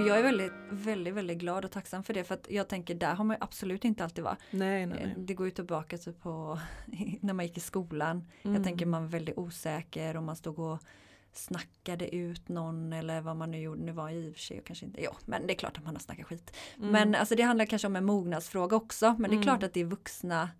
Och 0.00 0.08
jag 0.08 0.18
är 0.18 0.22
väldigt, 0.22 0.52
väldigt, 0.70 1.14
väldigt 1.14 1.38
glad 1.38 1.64
och 1.64 1.70
tacksam 1.70 2.02
för 2.02 2.14
det 2.14 2.24
för 2.24 2.34
att 2.34 2.46
jag 2.50 2.68
tänker 2.68 2.94
där 2.94 3.14
har 3.14 3.24
man 3.24 3.36
absolut 3.40 3.84
inte 3.84 4.04
alltid 4.04 4.24
varit. 4.24 4.38
Nej, 4.50 4.86
nej, 4.86 4.98
nej. 5.04 5.14
Det 5.16 5.34
går 5.34 5.46
ju 5.46 5.50
tillbaka 5.50 5.98
till 5.98 6.12
på 6.12 6.60
när 7.20 7.32
man 7.32 7.46
gick 7.46 7.56
i 7.56 7.60
skolan. 7.60 8.28
Mm. 8.42 8.54
Jag 8.54 8.64
tänker 8.64 8.86
man 8.86 9.02
var 9.02 9.08
väldigt 9.08 9.38
osäker 9.38 10.16
och 10.16 10.22
man 10.22 10.36
stod 10.36 10.58
och 10.58 10.78
snackade 11.32 12.14
ut 12.14 12.48
någon 12.48 12.92
eller 12.92 13.20
vad 13.20 13.36
man 13.36 13.50
nu 13.50 13.60
gjorde. 13.60 13.82
Nu 13.82 13.92
var 13.92 14.08
jag 14.08 14.18
i 14.18 14.30
och 14.30 14.34
för 14.34 14.40
sig 14.40 14.62
kanske 14.66 14.86
inte, 14.86 15.02
ja 15.02 15.16
men 15.24 15.46
det 15.46 15.52
är 15.52 15.58
klart 15.58 15.78
att 15.78 15.84
man 15.84 15.94
har 15.94 16.00
snackat 16.00 16.26
skit. 16.26 16.56
Mm. 16.76 16.90
Men 16.90 17.14
alltså 17.14 17.34
det 17.34 17.42
handlar 17.42 17.66
kanske 17.66 17.86
om 17.88 17.96
en 17.96 18.04
mognadsfråga 18.04 18.76
också. 18.76 19.14
Men 19.18 19.30
det 19.30 19.34
är 19.34 19.36
mm. 19.36 19.42
klart 19.42 19.62
att 19.62 19.72
det 19.72 19.80
är 19.80 19.84
vuxna 19.84 20.50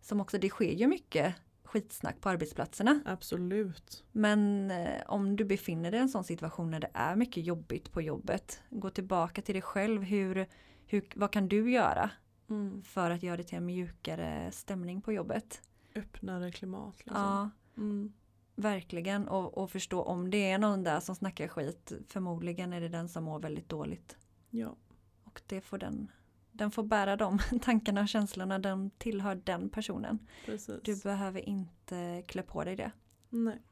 som 0.00 0.20
också, 0.20 0.38
det 0.38 0.48
sker 0.48 0.72
ju 0.72 0.86
mycket 0.86 1.34
skitsnack 1.68 2.20
på 2.20 2.28
arbetsplatserna. 2.28 3.00
Absolut. 3.04 4.04
Men 4.12 4.70
eh, 4.70 5.02
om 5.06 5.36
du 5.36 5.44
befinner 5.44 5.90
dig 5.90 6.00
i 6.00 6.02
en 6.02 6.08
sån 6.08 6.24
situation 6.24 6.70
när 6.70 6.80
det 6.80 6.90
är 6.94 7.16
mycket 7.16 7.44
jobbigt 7.46 7.92
på 7.92 8.02
jobbet, 8.02 8.62
gå 8.70 8.90
tillbaka 8.90 9.42
till 9.42 9.54
dig 9.54 9.62
själv. 9.62 10.02
Hur, 10.02 10.46
hur, 10.86 11.04
vad 11.14 11.30
kan 11.32 11.48
du 11.48 11.70
göra 11.70 12.10
Mm. 12.50 12.82
för 12.82 13.10
att 13.10 13.22
göra 13.22 13.36
det 13.36 13.42
till 13.42 13.58
en 13.58 13.66
mjukare 13.66 14.52
stämning 14.52 15.00
på 15.02 15.12
jobbet? 15.12 15.62
Öppnare 15.94 16.52
klimat. 16.52 16.94
Liksom. 16.98 17.16
Ja, 17.22 17.50
Mm. 17.76 18.12
verkligen. 18.54 19.28
Och, 19.28 19.58
och 19.58 19.70
förstå 19.70 20.02
om 20.02 20.30
det 20.30 20.50
är 20.50 20.58
någon 20.58 20.84
där 20.84 21.00
som 21.00 21.14
snackar 21.14 21.48
skit, 21.48 21.92
förmodligen 22.08 22.72
är 22.72 22.80
det 22.80 22.88
den 22.88 23.08
som 23.08 23.24
mår 23.24 23.40
väldigt 23.40 23.68
dåligt. 23.68 24.16
Ja. 24.50 24.76
Och 25.24 25.42
det 25.46 25.60
får 25.60 25.78
den, 25.78 26.10
den 26.58 26.70
får 26.70 26.82
bära 26.82 27.16
de 27.16 27.38
tankarna 27.62 28.00
och 28.00 28.08
känslorna, 28.08 28.58
den 28.58 28.90
tillhör 28.90 29.34
den 29.44 29.68
personen. 29.70 30.18
Precis. 30.46 30.80
Du 30.84 30.96
behöver 30.96 31.48
inte 31.48 32.22
klä 32.28 32.42
på 32.42 32.64
dig 32.64 32.76
det. 32.76 32.90
Nej. 33.30 33.62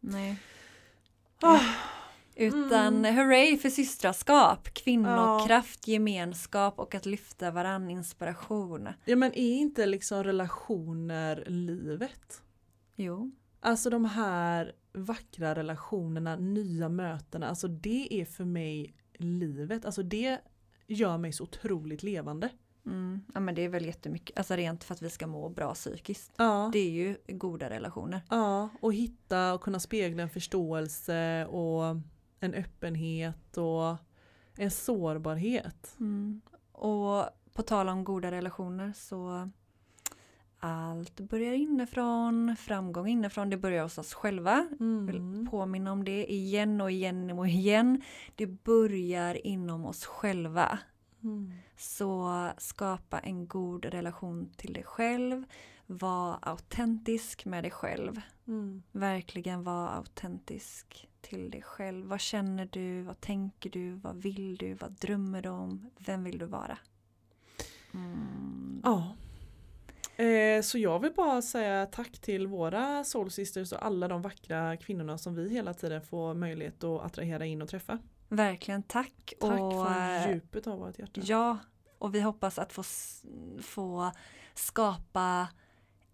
Nej. 0.00 0.38
Ah, 1.40 1.60
Utan 2.34 2.96
Mm. 3.04 3.16
hurray 3.16 3.56
för 3.58 3.70
systraskap, 3.70 4.68
kvinnokraft, 4.74 5.88
gemenskap 5.88 6.78
och 6.78 6.94
att 6.94 7.06
lyfta 7.06 7.50
varann, 7.50 7.90
inspiration. 7.90 8.88
ja 9.04 9.16
men 9.16 9.32
är 9.34 9.52
inte 9.54 9.86
liksom 9.86 10.24
relationer 10.24 11.44
livet? 11.46 12.42
Jo, 12.96 13.30
Alltså 13.60 13.90
de 13.90 14.04
här 14.04 14.72
vackra 14.92 15.54
relationerna, 15.54 16.36
nya 16.36 16.88
mötena, 16.88 17.48
alltså 17.48 17.68
det 17.68 18.20
är 18.20 18.24
för 18.24 18.44
mig 18.44 18.94
livet. 19.18 19.84
Alltså 19.84 20.02
det 20.02 20.38
gör 20.88 21.18
mig 21.18 21.32
så 21.32 21.44
otroligt 21.44 22.02
levande. 22.02 22.48
mm. 22.86 23.24
ja, 23.34 23.40
men 23.40 23.54
det 23.54 23.62
är 23.62 23.68
väl 23.68 23.86
jättemycket, 23.86 24.38
alltså 24.38 24.56
rent 24.56 24.84
för 24.84 24.94
att 24.94 25.02
vi 25.02 25.10
ska 25.10 25.26
må 25.26 25.48
bra 25.48 25.74
psykiskt. 25.74 26.32
Ja. 26.36 26.70
Det 26.72 26.78
är 26.78 26.90
ju 26.90 27.16
goda 27.28 27.70
relationer. 27.70 28.20
Ja, 28.30 28.68
och 28.80 28.94
hitta 28.94 29.54
och 29.54 29.60
kunna 29.60 29.80
spegla 29.80 30.22
en 30.22 30.30
förståelse 30.30 31.46
och 31.46 31.84
en 32.40 32.54
öppenhet 32.54 33.56
och 33.56 33.96
en 34.56 34.70
sårbarhet. 34.70 35.96
Mm. 36.00 36.40
Och 36.72 37.24
på 37.52 37.62
tal 37.62 37.88
om 37.88 38.04
goda 38.04 38.30
relationer 38.30 38.92
så 38.96 39.50
allt 40.58 41.20
börjar 41.20 41.52
inifrån, 41.52 42.56
framgång 42.56 43.08
inifrån, 43.08 43.50
det 43.50 43.56
börjar 43.56 43.82
hos 43.82 43.98
oss 43.98 44.14
själva. 44.14 44.68
Vill 44.78 45.16
Mm. 45.16 45.46
påminna 45.50 45.92
om 45.92 46.04
det 46.04 46.32
igen 46.32 46.80
och 46.80 46.90
igen 46.90 47.30
och 47.38 47.48
igen. 47.48 48.02
Det 48.34 48.46
börjar 48.46 49.46
inom 49.46 49.84
oss 49.84 50.04
själva. 50.06 50.78
Mm. 51.22 51.52
Så 51.76 52.48
skapa 52.58 53.18
en 53.18 53.46
god 53.48 53.84
relation 53.84 54.50
till 54.56 54.72
dig 54.72 54.84
själv. 54.84 55.44
Var 55.86 56.38
autentisk 56.42 57.44
med 57.44 57.64
dig 57.64 57.70
själv. 57.70 58.20
Mm. 58.46 58.82
Verkligen 58.92 59.64
var 59.64 59.88
autentisk 59.88 61.08
till 61.20 61.50
dig 61.50 61.62
själv. 61.62 62.06
Vad 62.06 62.20
känner 62.20 62.68
du? 62.72 63.02
Vad 63.02 63.20
tänker 63.20 63.70
du? 63.70 63.92
Vad 63.94 64.16
vill 64.16 64.56
du? 64.56 64.74
Vad 64.74 64.92
drömmer 64.92 65.42
du 65.42 65.48
om? 65.48 65.90
Vem 65.98 66.24
vill 66.24 66.38
du 66.38 66.46
vara? 66.46 66.78
Mm. 67.94 68.80
Ja. 68.84 69.14
Eh, 70.18 70.62
så 70.62 70.78
jag 70.78 70.98
vill 70.98 71.12
bara 71.12 71.42
säga 71.42 71.86
tack 71.86 72.18
till 72.18 72.46
våra 72.46 73.04
Soul 73.04 73.30
Sisters 73.30 73.72
och 73.72 73.86
alla 73.86 74.08
de 74.08 74.22
vackra 74.22 74.76
kvinnorna 74.76 75.18
som 75.18 75.34
vi 75.34 75.48
hela 75.48 75.74
tiden 75.74 76.02
får 76.02 76.34
möjlighet 76.34 76.84
att 76.84 77.02
attrahera 77.02 77.46
in 77.46 77.62
och 77.62 77.68
träffa. 77.68 77.98
Verkligen 78.28 78.82
tack. 78.82 79.34
Tack 79.40 79.60
och, 79.60 79.72
från 79.72 79.86
eh, 79.86 80.30
djupet 80.30 80.66
av 80.66 80.78
vårt 80.78 80.98
hjärta. 80.98 81.20
Ja, 81.24 81.58
och 81.98 82.14
vi 82.14 82.20
hoppas 82.20 82.58
att 82.58 82.72
få, 82.72 82.82
få 83.62 84.12
skapa 84.54 85.48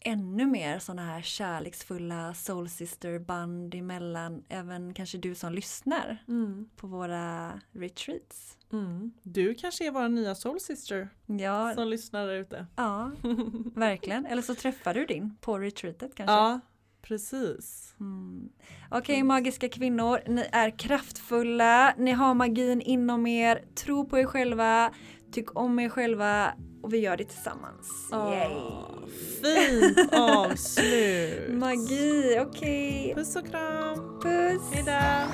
ännu 0.04 0.46
mer 0.46 0.78
sådana 0.78 1.02
här 1.06 1.22
kärleksfulla 1.22 2.34
soul 2.34 2.68
sister 2.68 3.18
band 3.18 3.74
emellan 3.74 4.42
även 4.48 4.94
kanske 4.94 5.18
du 5.18 5.34
som 5.34 5.52
lyssnar 5.52 6.18
Mm. 6.28 6.68
på 6.76 6.86
våra 6.86 7.60
retreats. 7.72 8.58
Mm. 8.72 9.12
Du 9.22 9.54
kanske 9.54 9.86
är 9.86 9.90
vår 9.90 10.08
nya 10.08 10.34
Soul 10.34 10.60
Sister 10.60 11.08
Ja, 11.26 11.74
som 11.74 11.88
lyssnar 11.88 12.26
där 12.26 12.34
ute. 12.34 12.66
ja 12.76 13.10
verkligen. 13.74 14.26
Eller 14.26 14.42
så 14.42 14.54
träffar 14.54 14.94
du 14.94 15.06
din 15.06 15.36
på 15.40 15.58
retreatet 15.58 16.14
kanske. 16.14 16.32
Ja, 16.34 16.60
precis. 17.02 17.94
Mm. 18.00 18.48
Okej 18.90 19.22
magiska 19.22 19.68
kvinnor, 19.68 20.20
ni 20.26 20.46
är 20.52 20.70
kraftfulla, 20.78 21.94
ni 21.98 22.10
har 22.12 22.34
magin 22.34 22.80
inom 22.80 23.26
er, 23.26 23.64
tro 23.74 24.04
på 24.08 24.18
er 24.18 24.24
själva, 24.26 24.92
tyck 25.32 25.56
om 25.58 25.78
er 25.78 25.88
själva 25.88 26.52
och 26.84 26.92
vi 26.92 26.98
gör 26.98 27.16
det 27.16 27.24
tillsammans. 27.24 28.08
Yay! 28.12 28.54
Åh, 28.54 29.06
fint 29.42 30.12
avslut. 30.12 31.52
Magi, 31.52 32.38
okej. 32.40 33.12
Puss 33.14 33.36
och 33.36 33.46
kram. 33.46 34.20
Puss! 34.22 34.72
Hejdå. 34.72 35.32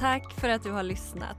Tack 0.00 0.32
för 0.40 0.48
att 0.48 0.62
du 0.62 0.70
har 0.70 0.82
lyssnat. 0.82 1.36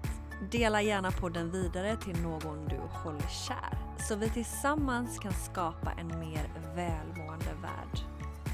Dela 0.52 0.82
gärna 0.82 1.12
podden 1.12 1.52
vidare 1.52 1.98
till 1.98 2.22
någon 2.22 2.68
du 2.68 2.78
håller 3.04 3.28
kär 3.48 3.78
så 4.08 4.16
vi 4.16 4.30
tillsammans 4.30 5.20
kan 5.20 5.34
skapa 5.34 5.92
en 5.92 6.20
mer 6.20 6.50
välmående 6.76 7.54
värld. 7.62 8.00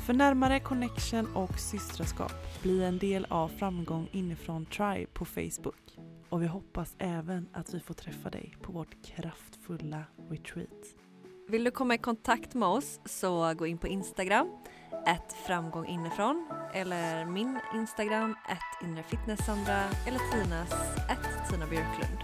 För 0.06 0.14
närmare 0.14 0.60
connection 0.60 1.36
och 1.36 1.60
systraskap, 1.60 2.34
bli 2.62 2.84
en 2.84 2.98
del 2.98 3.26
av 3.30 3.48
Framgång 3.48 4.10
inifrån 4.12 4.66
Tribe 4.66 5.08
på 5.14 5.26
Facebook. 5.26 5.98
Och 6.34 6.42
vi 6.42 6.48
hoppas 6.48 6.96
även 6.98 7.50
att 7.54 7.74
vi 7.74 7.80
får 7.80 7.94
träffa 7.94 8.30
dig 8.30 8.58
på 8.62 8.72
vårt 8.72 9.06
kraftfulla 9.06 10.04
retreat. 10.30 10.70
Vill 11.48 11.64
du 11.64 11.72
komma 11.72 11.96
i 11.96 11.98
kontakt 11.98 12.54
med 12.54 12.70
oss 12.70 13.00
så 13.06 13.54
gå 13.54 13.68
in 13.68 13.78
på 13.78 13.88
Instagram, 13.88 14.48
ett 15.08 15.34
framgång 15.48 15.86
inifrån 15.86 16.50
eller 16.74 17.26
min 17.26 17.60
Instagram, 17.76 18.36
ett 18.50 18.88
inre 18.88 19.04
fitness 19.04 19.46
Sandra 19.46 19.84
eller 20.08 20.32
Tinas, 20.32 20.72
ett 21.10 21.50
Tina 21.50 21.68
Björklund. 21.68 22.20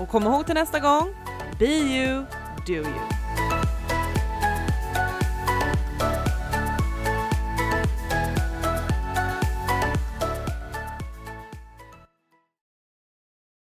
Och 0.00 0.08
kom 0.08 0.22
ihåg 0.22 0.46
till 0.46 0.54
nästa 0.54 0.80
gång, 0.80 1.14
be 1.58 1.66
you, 1.66 2.24
do 2.66 2.72
you. 2.72 3.19